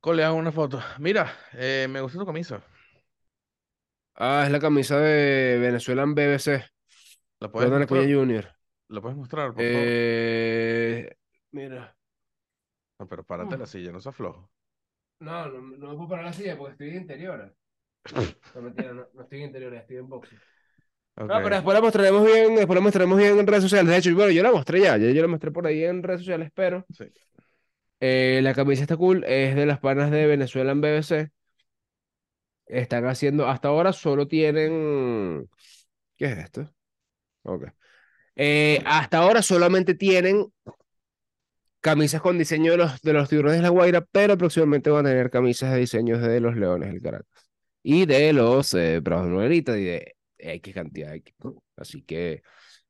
coleando 0.00 0.36
una 0.36 0.52
foto. 0.52 0.80
Mira, 0.98 1.32
eh, 1.52 1.86
me 1.90 2.00
gusta 2.00 2.18
tu 2.18 2.26
camisa. 2.26 2.62
Ah, 4.14 4.42
es 4.46 4.52
la 4.52 4.60
camisa 4.60 4.98
de 4.98 5.58
Venezuelan 5.58 6.14
BBC, 6.14 6.64
¿La 7.42 7.50
puedes 7.50 7.68
Ronald 7.68 7.84
Acuña 7.84 8.02
mostrar? 8.02 8.18
Jr. 8.26 8.48
¿La 8.88 9.00
puedes 9.00 9.16
mostrar, 9.18 9.54
por 9.54 9.62
favor? 9.64 9.72
Eh, 9.74 11.16
mira. 11.52 11.96
No, 12.98 13.08
pero 13.08 13.24
párate 13.24 13.58
la 13.58 13.66
silla, 13.66 13.90
no 13.92 14.00
se 14.00 14.08
aflojo. 14.08 14.50
No, 15.20 15.46
no, 15.48 15.60
no 15.60 15.88
me 15.90 15.94
puedo 15.96 16.08
parar 16.08 16.24
la 16.26 16.32
silla 16.32 16.56
porque 16.56 16.72
estoy 16.72 16.88
en 16.90 16.96
interior. 17.02 17.54
No, 18.54 18.62
mentira, 18.62 18.92
no, 18.92 19.06
no 19.14 19.22
estoy 19.22 19.38
en 19.38 19.46
interior, 19.46 19.74
estoy 19.74 19.96
en 19.96 20.08
boxing. 20.08 20.38
Ok. 21.16 21.28
No, 21.28 21.42
pero 21.42 21.56
después 21.56 21.74
la 21.74 21.80
mostraremos 21.80 22.24
bien, 22.26 22.54
después 22.54 22.74
la 22.76 22.80
mostraremos 22.82 23.18
bien 23.18 23.38
en 23.38 23.46
redes 23.46 23.62
sociales. 23.62 23.90
De 23.90 23.96
hecho, 23.98 24.14
bueno, 24.14 24.30
yo 24.32 24.42
la 24.42 24.52
mostré 24.52 24.80
ya, 24.80 24.96
ya 24.96 25.10
yo 25.10 25.22
la 25.22 25.28
mostré 25.28 25.50
por 25.50 25.66
ahí 25.66 25.84
en 25.84 26.02
redes 26.02 26.20
sociales, 26.20 26.50
pero 26.54 26.86
Sí. 26.90 27.04
eh, 28.00 28.40
la 28.42 28.54
camisa 28.54 28.82
está 28.82 28.96
cool, 28.96 29.24
es 29.24 29.54
de 29.54 29.66
las 29.66 29.78
panas 29.78 30.10
de 30.10 30.26
Venezuela 30.26 30.72
en 30.72 30.80
BBC. 30.80 31.30
Están 32.66 33.06
haciendo, 33.06 33.46
hasta 33.48 33.68
ahora 33.68 33.92
solo 33.92 34.26
tienen, 34.26 35.48
¿qué 36.16 36.26
es 36.26 36.38
esto? 36.38 36.68
Ok. 37.42 37.64
Eh, 38.36 38.82
hasta 38.86 39.18
ahora 39.18 39.42
solamente 39.42 39.94
tienen 39.94 40.46
camisas 41.80 42.22
con 42.22 42.38
diseño 42.38 42.72
de 42.72 42.78
los, 42.78 43.02
de 43.02 43.12
los 43.12 43.28
tiburones 43.28 43.58
de 43.58 43.62
la 43.62 43.68
Guaira, 43.68 44.06
pero 44.12 44.38
próximamente 44.38 44.88
van 44.90 45.06
a 45.06 45.10
tener 45.10 45.30
camisas 45.30 45.72
de 45.72 45.80
diseños 45.80 46.22
de 46.22 46.40
los 46.40 46.56
Leones 46.56 46.92
del 46.92 47.02
Caracas 47.02 47.28
y 47.82 48.06
de 48.06 48.32
los 48.32 48.72
eh, 48.74 49.00
Bravos 49.00 49.26
de 49.26 49.32
Nuevrita 49.32 49.76
y 49.78 49.84
de 49.84 50.16
X 50.38 50.74
cantidad 50.74 51.10
de 51.10 51.16
equipos. 51.16 51.54
Así 51.76 52.02
que 52.02 52.42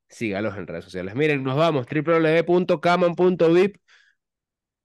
sígalos 0.08 0.56
en 0.56 0.66
redes 0.66 0.84
sociales. 0.84 1.14
Miren, 1.14 1.42
nos 1.42 1.56
vamos, 1.56 1.86
www.caman.vip. 1.86 3.76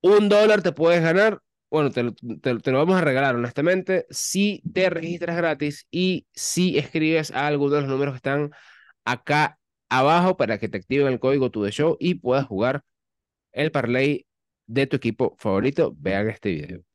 Un 0.00 0.28
dólar 0.28 0.62
te 0.62 0.72
puedes 0.72 1.02
ganar. 1.02 1.40
Bueno, 1.70 1.90
te 1.90 2.02
lo 2.02 2.78
vamos 2.78 2.96
a 2.96 3.02
regalar, 3.02 3.36
honestamente, 3.36 4.06
si 4.08 4.62
te 4.72 4.88
registras 4.88 5.36
gratis 5.36 5.86
y 5.90 6.26
si 6.32 6.78
escribes 6.78 7.30
a 7.30 7.46
alguno 7.46 7.74
de 7.74 7.80
los 7.82 7.90
números 7.90 8.14
que 8.14 8.16
están 8.16 8.50
acá 9.04 9.57
abajo 9.90 10.36
para 10.36 10.58
que 10.58 10.68
te 10.68 10.78
activen 10.78 11.08
el 11.12 11.20
código 11.20 11.50
tu 11.50 11.62
de 11.62 11.70
show 11.72 11.96
y 12.00 12.14
puedas 12.16 12.46
jugar 12.46 12.84
el 13.52 13.72
parlay 13.72 14.26
de 14.66 14.86
tu 14.86 14.96
equipo 14.96 15.36
favorito. 15.38 15.94
Vean 15.98 16.30
este 16.30 16.50
video. 16.52 16.87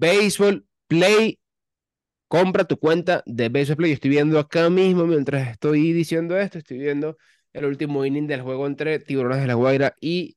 Baseball 0.00 0.64
Play. 0.86 1.38
Compra 2.28 2.64
tu 2.64 2.78
cuenta 2.78 3.22
de 3.26 3.48
Baseball 3.48 3.76
Play. 3.76 3.90
Yo 3.90 3.94
estoy 3.94 4.10
viendo 4.10 4.38
acá 4.38 4.70
mismo, 4.70 5.06
mientras 5.06 5.48
estoy 5.50 5.92
diciendo 5.92 6.38
esto, 6.38 6.58
estoy 6.58 6.78
viendo 6.78 7.18
el 7.52 7.64
último 7.66 8.04
inning 8.04 8.26
del 8.26 8.42
juego 8.42 8.66
entre 8.66 8.98
Tiburones 9.00 9.40
de 9.40 9.46
la 9.46 9.54
Guaira 9.54 9.94
y 10.00 10.36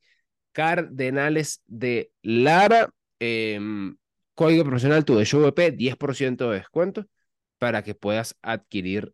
Cardenales 0.52 1.62
de 1.66 2.12
Lara. 2.22 2.90
Em, 3.20 3.96
código 4.36 4.64
profesional 4.64 5.06
tu 5.06 5.16
de 5.16 5.26
show 5.26 5.42
VP, 5.42 5.72
10% 5.72 6.50
de 6.50 6.58
descuento 6.58 7.06
para 7.58 7.84
que 7.84 7.96
puedas 7.96 8.38
adquirir 8.42 9.14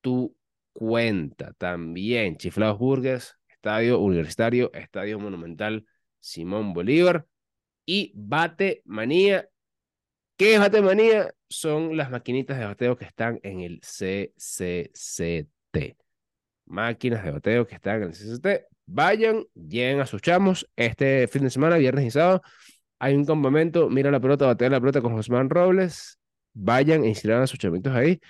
tu 0.00 0.36
cuenta. 0.72 1.52
También 1.58 2.36
Chiflados 2.38 2.78
Burgers, 2.78 3.36
Estadio 3.48 4.00
Universitario, 4.00 4.72
Estadio 4.74 5.18
Monumental 5.20 5.86
Simón 6.20 6.72
Bolívar 6.72 7.26
y 7.84 8.12
Bate 8.16 8.82
Manía. 8.84 9.48
¿Qué 10.36 10.54
es 10.54 10.60
Bate 10.60 10.82
Manía? 10.82 11.32
Son 11.48 11.96
las 11.96 12.10
maquinitas 12.10 12.58
de 12.58 12.66
bateo 12.66 12.96
que 12.96 13.06
están 13.06 13.40
en 13.42 13.60
el 13.60 13.80
CCCT. 13.80 15.48
Máquinas 16.66 17.24
de 17.24 17.30
bateo 17.30 17.66
que 17.66 17.74
están 17.76 18.02
en 18.02 18.08
el 18.10 18.14
CCCT. 18.14 18.66
Vayan, 18.84 19.44
lleguen 19.54 20.00
a 20.00 20.06
sus 20.06 20.20
chamos. 20.20 20.68
Este 20.76 21.26
fin 21.28 21.44
de 21.44 21.50
semana, 21.50 21.78
viernes 21.78 22.04
y 22.04 22.10
sábado, 22.10 22.42
hay 22.98 23.14
un 23.14 23.24
campamento. 23.24 23.88
Mira 23.88 24.10
la 24.10 24.20
pelota, 24.20 24.46
batea 24.46 24.68
la 24.68 24.80
pelota 24.80 25.00
con 25.00 25.14
Josman 25.14 25.48
Robles. 25.48 26.18
Vayan 26.52 27.04
e 27.04 27.08
inscriban 27.08 27.42
a 27.42 27.46
sus 27.46 27.58
chamitos 27.58 27.94
ahí 27.94 28.20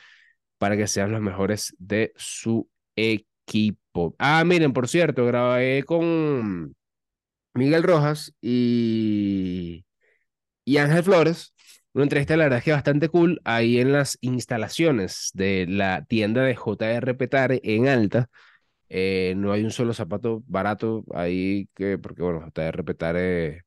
para 0.58 0.76
que 0.76 0.86
sean 0.86 1.10
los 1.12 1.20
mejores 1.20 1.74
de 1.78 2.12
su 2.16 2.68
equipo. 2.94 4.14
Ah, 4.18 4.44
miren, 4.44 4.72
por 4.72 4.88
cierto, 4.88 5.26
grabé 5.26 5.82
con 5.84 6.74
Miguel 7.54 7.82
Rojas 7.82 8.32
y, 8.40 9.84
y 10.64 10.76
Ángel 10.76 11.02
Flores. 11.02 11.55
Una 11.96 12.04
entrevista, 12.04 12.36
la 12.36 12.44
verdad 12.44 12.58
es 12.60 12.64
que 12.66 12.72
bastante 12.72 13.08
cool, 13.08 13.40
ahí 13.44 13.80
en 13.80 13.92
las 13.92 14.18
instalaciones 14.20 15.30
de 15.34 15.66
la 15.68 16.04
tienda 16.04 16.42
de 16.42 16.54
JR 16.54 17.14
Petare 17.14 17.60
en 17.64 17.88
Alta. 17.88 18.28
Eh, 18.90 19.34
no 19.36 19.52
hay 19.52 19.64
un 19.64 19.70
solo 19.72 19.94
zapato 19.94 20.42
barato 20.48 21.04
ahí, 21.14 21.68
que, 21.74 21.98
porque 21.98 22.22
bueno, 22.22 22.40
JR 22.42 22.84
Petare, 22.84 23.64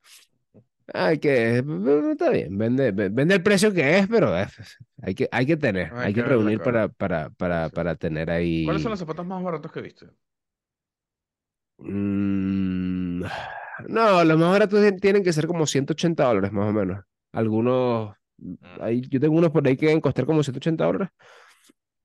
hay 0.94 1.20
que, 1.20 1.63
está 2.12 2.30
bien, 2.32 2.58
vende, 2.58 2.92
vende 2.92 3.36
el 3.36 3.44
precio 3.44 3.74
que 3.74 4.00
es, 4.00 4.08
pero 4.08 4.38
es- 4.38 4.78
hay 5.02 5.15
que, 5.15 5.30
hay 5.32 5.46
que 5.46 5.58
tener, 5.58 5.94
Hay 5.96 6.08
hay 6.08 6.13
que 6.13 6.24
reunir 6.24 6.62
para, 6.62 6.89
para, 6.89 7.30
para, 7.32 7.70
para 7.70 7.96
tener 7.96 8.32
ahí. 8.32 8.65
¿Cuáles 8.65 8.82
son 8.84 8.92
los 8.92 9.00
zapatos 9.00 9.26
más 9.26 9.44
baratos 9.44 9.72
que 9.72 9.82
viste? 9.82 10.08
Mm, 11.78 13.22
no, 13.88 14.24
los 14.24 14.38
más 14.39 14.52
baratos 14.52 14.80
tien- 14.82 15.00
tienen 15.00 15.24
que 15.24 15.34
ser 15.34 15.48
como 15.48 15.65
180 15.65 16.26
dólares 16.26 16.52
más 16.52 16.70
o 16.70 16.74
menos. 16.74 17.04
Algunos, 17.32 18.15
ahí, 18.82 19.02
yo 19.10 19.19
tengo 19.19 19.38
unos 19.38 19.52
por 19.52 19.67
ahí 19.67 19.75
que 19.78 19.88
deben 19.88 20.02
costar 20.02 20.25
como 20.25 20.43
180 20.43 20.86
dólares, 20.86 21.10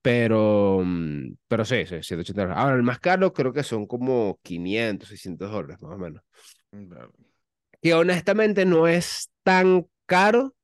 pero, 0.01 0.81
mm, 0.83 1.35
pero 1.47 1.65
sí, 1.65 1.85
sí, 1.85 2.01
180 2.03 2.43
dólares. 2.43 2.61
Ahora, 2.63 2.75
el 2.75 2.83
más 2.83 2.99
caro 2.99 3.33
creo 3.33 3.51
que 3.53 3.63
son 3.63 3.87
como 3.87 4.39
500, 4.43 5.09
600 5.09 5.51
dólares 5.51 5.81
más 5.81 5.93
o 5.93 5.97
menos. 5.97 6.21
Claro. 6.71 7.11
Que 7.81 7.93
honestamente 7.93 8.65
no 8.65 8.87
es 8.87 9.29
tan 9.43 9.87
caro 10.05 10.55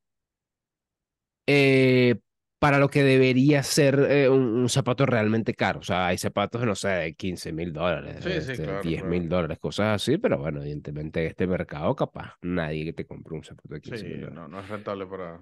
eh, 1.47 2.15
para 2.59 2.77
lo 2.79 2.89
que 2.89 3.03
debería 3.03 3.63
ser 3.63 3.99
eh, 4.09 4.29
un, 4.29 4.41
un 4.43 4.69
zapato 4.69 5.05
realmente 5.05 5.53
caro. 5.53 5.79
O 5.79 5.83
sea, 5.83 6.07
hay 6.07 6.17
zapatos, 6.17 6.63
no 6.65 6.75
sé, 6.75 6.89
de 6.89 7.13
15 7.15 7.51
mil 7.51 7.73
dólares, 7.73 8.17
Sí, 8.23 8.41
sí, 8.41 8.51
este, 8.51 8.63
claro, 8.63 8.81
10 8.81 9.03
mil 9.03 9.21
claro. 9.27 9.35
dólares, 9.37 9.59
cosas 9.59 9.95
así, 9.95 10.17
pero 10.17 10.37
bueno, 10.37 10.61
evidentemente 10.61 11.21
en 11.21 11.27
este 11.27 11.47
mercado 11.47 11.95
capaz 11.95 12.35
nadie 12.41 12.85
que 12.85 12.93
te 12.93 13.05
compre 13.07 13.35
un 13.35 13.43
zapato 13.43 13.73
de 13.73 13.81
15 13.81 13.97
Sí, 13.99 14.05
mil 14.05 14.19
dólares. 14.21 14.35
no, 14.35 14.47
no 14.47 14.59
es 14.59 14.69
rentable 14.69 15.05
para... 15.07 15.41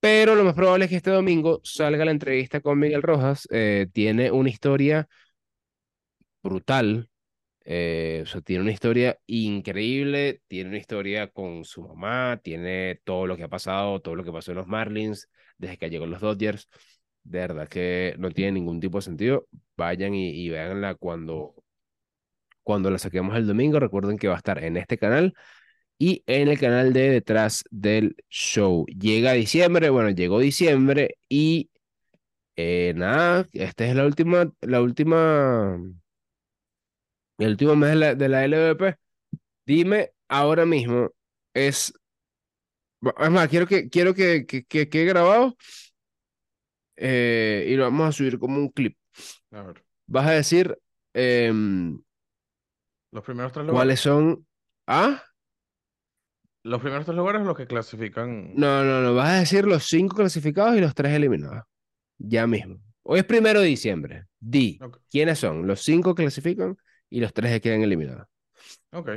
Pero 0.00 0.34
lo 0.36 0.44
más 0.44 0.54
probable 0.54 0.84
es 0.84 0.90
que 0.90 0.96
este 0.96 1.10
domingo 1.10 1.60
salga 1.64 2.04
la 2.04 2.12
entrevista 2.12 2.60
con 2.60 2.78
Miguel 2.78 3.02
Rojas. 3.02 3.48
eh, 3.50 3.88
tiene 3.92 4.30
una 4.30 4.48
historia 4.50 5.08
brutal. 6.42 7.08
eh, 7.64 8.24
tiene 8.44 8.62
una 8.62 8.72
historia 8.72 9.18
increíble. 9.26 10.42
Tiene 10.48 10.70
una 10.70 10.78
historia 10.78 11.28
con 11.28 11.64
su 11.64 11.82
mamá. 11.82 12.40
Tiene 12.42 13.00
todo 13.04 13.26
lo 13.26 13.36
que 13.36 13.44
ha 13.44 13.48
pasado, 13.48 14.00
todo 14.00 14.16
lo 14.16 14.24
que 14.24 14.32
pasó 14.32 14.52
en 14.52 14.58
los 14.58 14.66
Marlins 14.68 15.28
desde 15.58 15.78
que 15.78 15.90
llegó 15.90 16.06
los 16.06 16.20
Dodgers. 16.20 16.68
De 17.24 17.40
verdad 17.40 17.68
que 17.68 18.14
no 18.18 18.30
tiene 18.30 18.52
ningún 18.52 18.80
tipo 18.80 18.98
de 18.98 19.02
sentido. 19.02 19.48
Vayan 19.76 20.14
y, 20.14 20.30
y 20.30 20.50
véanla 20.50 20.94
cuando, 20.96 21.54
cuando 22.62 22.90
la 22.90 22.98
saquemos 22.98 23.36
el 23.36 23.46
domingo. 23.46 23.80
Recuerden 23.80 24.18
que 24.18 24.28
va 24.28 24.34
a 24.34 24.38
estar 24.38 24.62
en 24.62 24.76
este 24.76 24.98
canal 24.98 25.34
y 25.98 26.22
en 26.26 26.48
el 26.48 26.58
canal 26.58 26.92
de 26.92 27.10
Detrás 27.10 27.64
del 27.70 28.16
Show. 28.30 28.86
Llega 28.86 29.32
diciembre, 29.32 29.90
bueno, 29.90 30.10
llegó 30.10 30.38
diciembre 30.40 31.16
y 31.28 31.70
eh, 32.56 32.94
nada, 32.96 33.46
esta 33.52 33.86
es 33.86 33.94
la 33.96 34.06
última, 34.06 34.52
la 34.62 34.82
última, 34.82 35.78
el 37.38 37.48
último 37.50 37.76
mes 37.76 37.90
de 37.90 37.96
la, 37.96 38.14
de 38.14 38.28
la 38.28 38.44
LVP. 38.44 38.96
Dime 39.66 40.12
ahora 40.28 40.66
mismo, 40.66 41.10
es, 41.54 41.92
es 43.18 43.30
más, 43.30 43.48
quiero 43.48 43.66
que, 43.66 43.88
quiero 43.88 44.14
que, 44.14 44.46
que, 44.46 44.64
que 44.64 44.88
quede 44.88 45.04
grabado 45.06 45.56
eh, 46.96 47.66
y 47.68 47.76
lo 47.76 47.84
vamos 47.84 48.08
a 48.08 48.12
subir 48.12 48.38
como 48.38 48.58
un 48.58 48.68
clip. 48.70 48.96
A 49.52 49.62
ver. 49.62 49.84
Vas 50.06 50.26
a 50.26 50.32
decir 50.32 50.76
em, 51.14 52.00
Los 53.10 53.22
primeros 53.24 53.52
tres 53.52 53.66
cuáles 53.66 54.00
lugares. 54.00 54.00
son. 54.00 54.46
¿Ah? 54.86 55.22
Los 56.68 56.80
primeros 56.82 57.06
tres 57.06 57.16
lugares 57.16 57.42
los 57.42 57.56
que 57.56 57.66
clasifican. 57.66 58.54
No, 58.54 58.84
no, 58.84 59.00
no. 59.00 59.14
Vas 59.14 59.30
a 59.30 59.40
decir 59.40 59.64
los 59.64 59.84
cinco 59.84 60.16
clasificados 60.16 60.76
y 60.76 60.80
los 60.80 60.94
tres 60.94 61.14
eliminados. 61.14 61.64
Ya 62.18 62.46
mismo. 62.46 62.78
Hoy 63.02 63.20
es 63.20 63.24
primero 63.24 63.60
de 63.60 63.66
diciembre. 63.66 64.26
Di. 64.38 64.78
Ok. 64.82 64.98
¿Quiénes 65.10 65.38
son? 65.38 65.66
Los 65.66 65.80
cinco 65.82 66.14
clasifican 66.14 66.76
y 67.08 67.20
los 67.20 67.32
tres 67.32 67.52
que 67.52 67.60
quedan 67.62 67.82
eliminados. 67.82 68.26
Ok. 68.92 69.10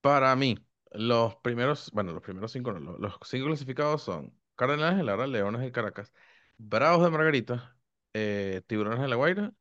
Para 0.00 0.34
mí, 0.36 0.56
los 0.92 1.36
primeros, 1.36 1.90
bueno, 1.92 2.12
los 2.12 2.22
primeros 2.22 2.50
cinco, 2.52 2.72
no, 2.72 2.92
los, 2.92 3.00
los 3.00 3.18
cinco 3.24 3.46
clasificados 3.46 4.02
son 4.02 4.32
Cardenales 4.54 4.96
de 4.96 5.04
Lara, 5.04 5.26
Leones 5.26 5.60
de 5.60 5.72
Caracas, 5.72 6.12
Bravos 6.56 7.04
de 7.04 7.10
Margarita, 7.10 7.76
eh, 8.14 8.62
Tiburones 8.66 9.00
de 9.00 9.08
La 9.08 9.16
Guaira 9.16 9.52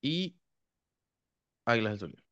y 0.00 0.36
Águilas 1.66 1.92
del 1.92 2.10
Zulia. 2.10 2.23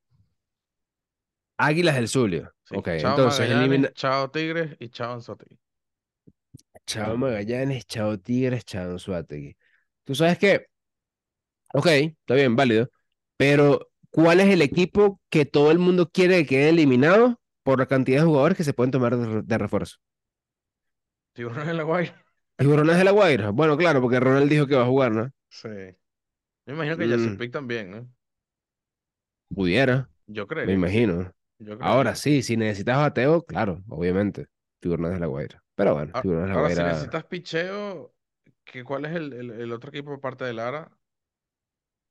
Águilas 1.57 1.95
del 1.97 2.09
Zulia. 2.09 2.53
Sí. 2.65 2.77
Ok, 2.77 2.89
Chao 2.97 3.19
entonces 3.19 3.49
elimina. 3.51 3.93
Chao 3.95 4.31
Tigres 4.31 4.77
y 4.81 4.89
Chao 4.91 5.13
Anzoátegui. 5.15 5.59
Chao 6.87 7.17
Magallanes, 7.17 7.85
chao 7.87 8.17
Tigres, 8.19 8.65
chao 8.65 8.91
Anzoátegui. 8.93 9.57
Tú 10.05 10.15
sabes 10.15 10.39
que, 10.39 10.67
ok, 11.75 11.87
está 11.87 12.35
bien, 12.35 12.57
válido, 12.57 12.89
pero 13.37 13.89
¿cuál 14.11 14.41
es 14.41 14.49
el 14.49 14.63
equipo 14.63 15.21
que 15.31 15.45
todo 15.47 15.71
el 15.71 15.79
mundo 15.79 16.11
quiere 16.11 16.39
que 16.39 16.47
quede 16.47 16.69
eliminado 16.71 17.41
por 17.63 17.79
la 17.79 17.87
cantidad 17.87 18.21
de 18.21 18.27
jugadores 18.27 18.57
que 18.57 18.65
se 18.65 18.75
pueden 18.75 18.91
tomar 18.91 19.17
de, 19.17 19.43
de 19.43 19.59
refuerzo? 19.59 19.97
Tiburones 21.35 21.67
de 21.67 21.75
La 21.75 21.83
Guaira. 21.83 22.25
Tiburones 22.57 22.97
de 22.97 23.05
la 23.05 23.11
Guaira. 23.11 23.51
Bueno, 23.51 23.77
claro, 23.77 24.01
porque 24.01 24.19
Ronald 24.21 24.49
dijo 24.51 24.67
que 24.67 24.75
va 24.77 24.83
a 24.85 24.87
jugar, 24.87 25.13
¿no? 25.13 25.31
Sí. 25.51 25.69
Me 25.69 26.75
imagino 26.75 26.97
que 26.99 27.07
Mm, 27.07 27.37
Pick 27.37 27.53
también, 27.53 27.91
¿no? 27.91 28.11
pudiera, 29.55 30.09
Yo 30.27 30.47
me 30.63 30.73
que 30.73 30.81
sí. 30.81 31.07
imagino. 31.13 31.33
Yo 31.65 31.77
Ahora 31.79 32.15
sí, 32.15 32.43
si 32.43 32.57
necesitas 32.57 32.97
bateo, 32.99 33.43
claro, 33.45 33.83
obviamente. 33.89 34.47
Tiburones 34.81 35.13
de 35.15 35.21
la 35.21 35.27
Guaira. 35.27 35.63
Pero 35.75 35.95
bueno, 35.95 36.15
A- 36.15 36.21
Tiburones 36.21 36.51
de 36.51 36.55
la 36.57 36.61
Ahora, 36.61 36.71
si 36.71 36.83
necesitas 36.85 37.25
picheo, 37.25 38.15
¿qué, 38.65 38.85
cuál 38.85 39.05
es 39.07 39.13
el, 39.17 39.33
el- 39.33 39.51
el 39.53 39.73
otro 39.73 39.91
equipo 39.91 40.13
aparte 40.15 40.45
de 40.45 40.53
Lara 40.55 40.91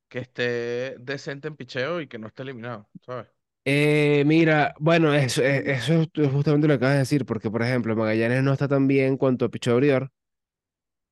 que 0.10 0.20
esté 0.20 0.96
decente 1.00 1.48
en 1.48 1.56
picheo 1.56 2.02
y 2.02 2.08
que 2.08 2.20
no 2.20 2.28
esté 2.28 2.44
eliminado, 2.44 2.90
¿sabes? 3.02 3.28
Eh, 3.64 4.24
mira, 4.26 4.74
bueno, 4.80 5.14
eso, 5.14 5.42
eh, 5.44 5.64
eso 5.72 6.02
es 6.14 6.32
justamente 6.32 6.68
lo 6.68 6.74
que 6.74 6.78
acabas 6.78 6.94
de 6.96 7.00
decir, 7.00 7.26
porque 7.26 7.52
por 7.52 7.62
ejemplo, 7.62 7.96
Magallanes 7.96 8.44
no 8.44 8.54
está 8.54 8.68
tan 8.68 8.88
bien 8.88 9.06
en 9.10 9.18
cuanto 9.18 9.46
a 9.46 9.50
picheo 9.50 9.74
abridor. 9.74 10.12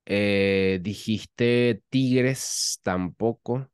Eh, 0.06 0.80
dijiste 0.82 1.84
Tigres 1.90 2.80
tampoco 2.84 3.70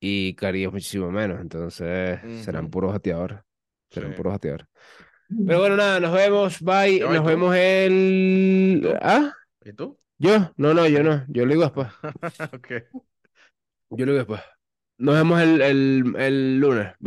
y 0.00 0.34
Caribe 0.36 0.72
muchísimo 0.72 1.10
menos, 1.12 1.40
entonces 1.40 2.20
serán 2.34 2.68
Ujú, 2.68 2.70
puros 2.70 2.92
bateadores. 2.92 3.40
Sí. 3.90 4.00
Serán 4.00 4.14
puros 4.14 4.32
bateadores. 4.34 4.66
Pero 5.44 5.60
bueno, 5.60 5.76
nada, 5.76 6.00
nos 6.00 6.12
vemos, 6.12 6.60
bye, 6.60 7.02
Ya 7.02 7.06
va, 7.06 7.16
¿y 7.16 7.20
nos 7.20 7.24
tú? 7.24 7.32
vemos 7.32 7.54
¿Y 8.80 8.88
el... 8.88 8.98
¿Ah? 9.00 9.32
¿Y 9.64 9.72
tú? 9.72 9.98
¿Yo? 10.18 10.52
No, 10.56 10.74
no, 10.74 10.86
yo 10.88 11.02
no, 11.02 11.24
yo 11.28 11.44
lo 11.46 11.50
digo 11.52 11.62
después, 11.64 11.88
Ok. 12.52 12.72
yo 13.90 14.06
lo 14.06 14.12
digo 14.12 14.18
después. 14.18 14.40
Nos 14.98 15.14
vemos 15.14 15.40
el, 15.40 15.60
el, 15.62 16.14
el 16.18 16.58
lunes, 16.60 16.92
bye. 16.98 17.06